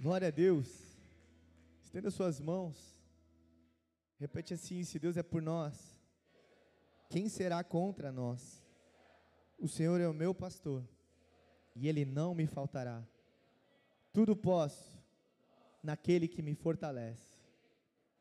[0.00, 0.96] Glória a Deus.
[1.84, 2.98] Estenda suas mãos.
[4.18, 6.00] Repete assim: se Deus é por nós,
[7.10, 8.64] quem será contra nós?
[9.58, 10.82] O Senhor é o meu pastor,
[11.76, 13.06] e Ele não me faltará.
[14.14, 14.98] Tudo posso
[15.82, 17.36] naquele que me fortalece.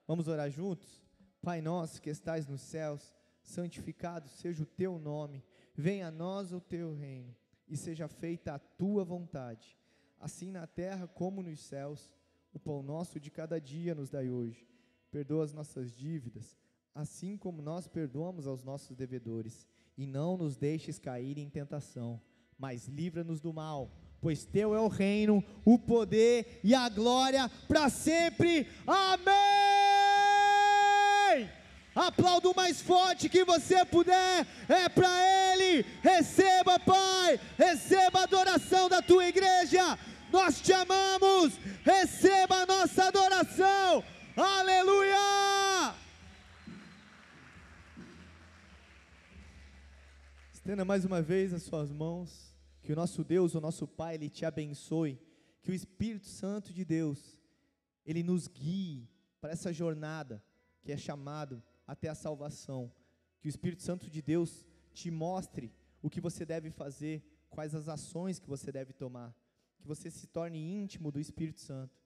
[0.05, 1.07] Vamos orar juntos?
[1.41, 5.41] Pai nosso que estais nos céus, santificado seja o teu nome,
[5.77, 7.35] venha a nós o teu reino,
[7.69, 9.77] e seja feita a tua vontade,
[10.19, 12.11] assim na terra como nos céus.
[12.51, 14.67] O pão nosso de cada dia nos dai hoje.
[15.11, 16.57] Perdoa as nossas dívidas,
[16.95, 22.19] assim como nós perdoamos aos nossos devedores, e não nos deixes cair em tentação,
[22.57, 27.89] mas livra-nos do mal, pois teu é o reino, o poder e a glória para
[27.89, 28.67] sempre.
[28.87, 29.56] Amém!
[31.97, 35.09] Aplauda o mais forte que você puder, é para
[35.53, 35.83] Ele.
[36.03, 39.97] Receba, Pai, receba a adoração da tua igreja.
[40.31, 44.03] Nós te amamos, receba a nossa adoração.
[44.35, 45.95] Aleluia!
[50.53, 52.55] Estenda mais uma vez as suas mãos.
[52.83, 55.19] Que o nosso Deus, o nosso Pai, Ele te abençoe.
[55.63, 57.41] Que o Espírito Santo de Deus,
[58.05, 59.09] Ele nos guie
[59.41, 60.43] para essa jornada
[60.83, 62.91] que é chamado até a salvação.
[63.39, 67.87] Que o Espírito Santo de Deus te mostre o que você deve fazer, quais as
[67.87, 69.33] ações que você deve tomar.
[69.79, 71.97] Que você se torne íntimo do Espírito Santo.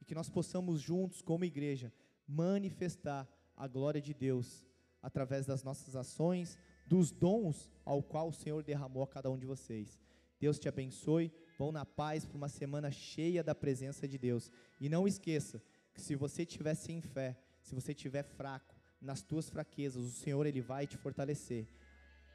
[0.00, 1.92] E que nós possamos juntos, como igreja,
[2.26, 4.66] manifestar a glória de Deus
[5.02, 9.46] através das nossas ações, dos dons ao qual o Senhor derramou a cada um de
[9.46, 9.98] vocês.
[10.38, 11.32] Deus te abençoe.
[11.58, 14.50] Vão na paz para uma semana cheia da presença de Deus.
[14.80, 15.62] E não esqueça
[15.92, 20.46] que se você estiver sem fé, se você estiver fraco, nas tuas fraquezas, o Senhor
[20.46, 21.66] ele vai te fortalecer.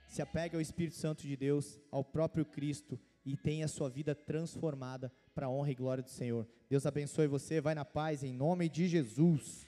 [0.07, 4.13] Se apegue ao Espírito Santo de Deus, ao próprio Cristo e tenha a sua vida
[4.13, 6.47] transformada para a honra e glória do Senhor.
[6.69, 9.67] Deus abençoe você, vai na paz em nome de Jesus.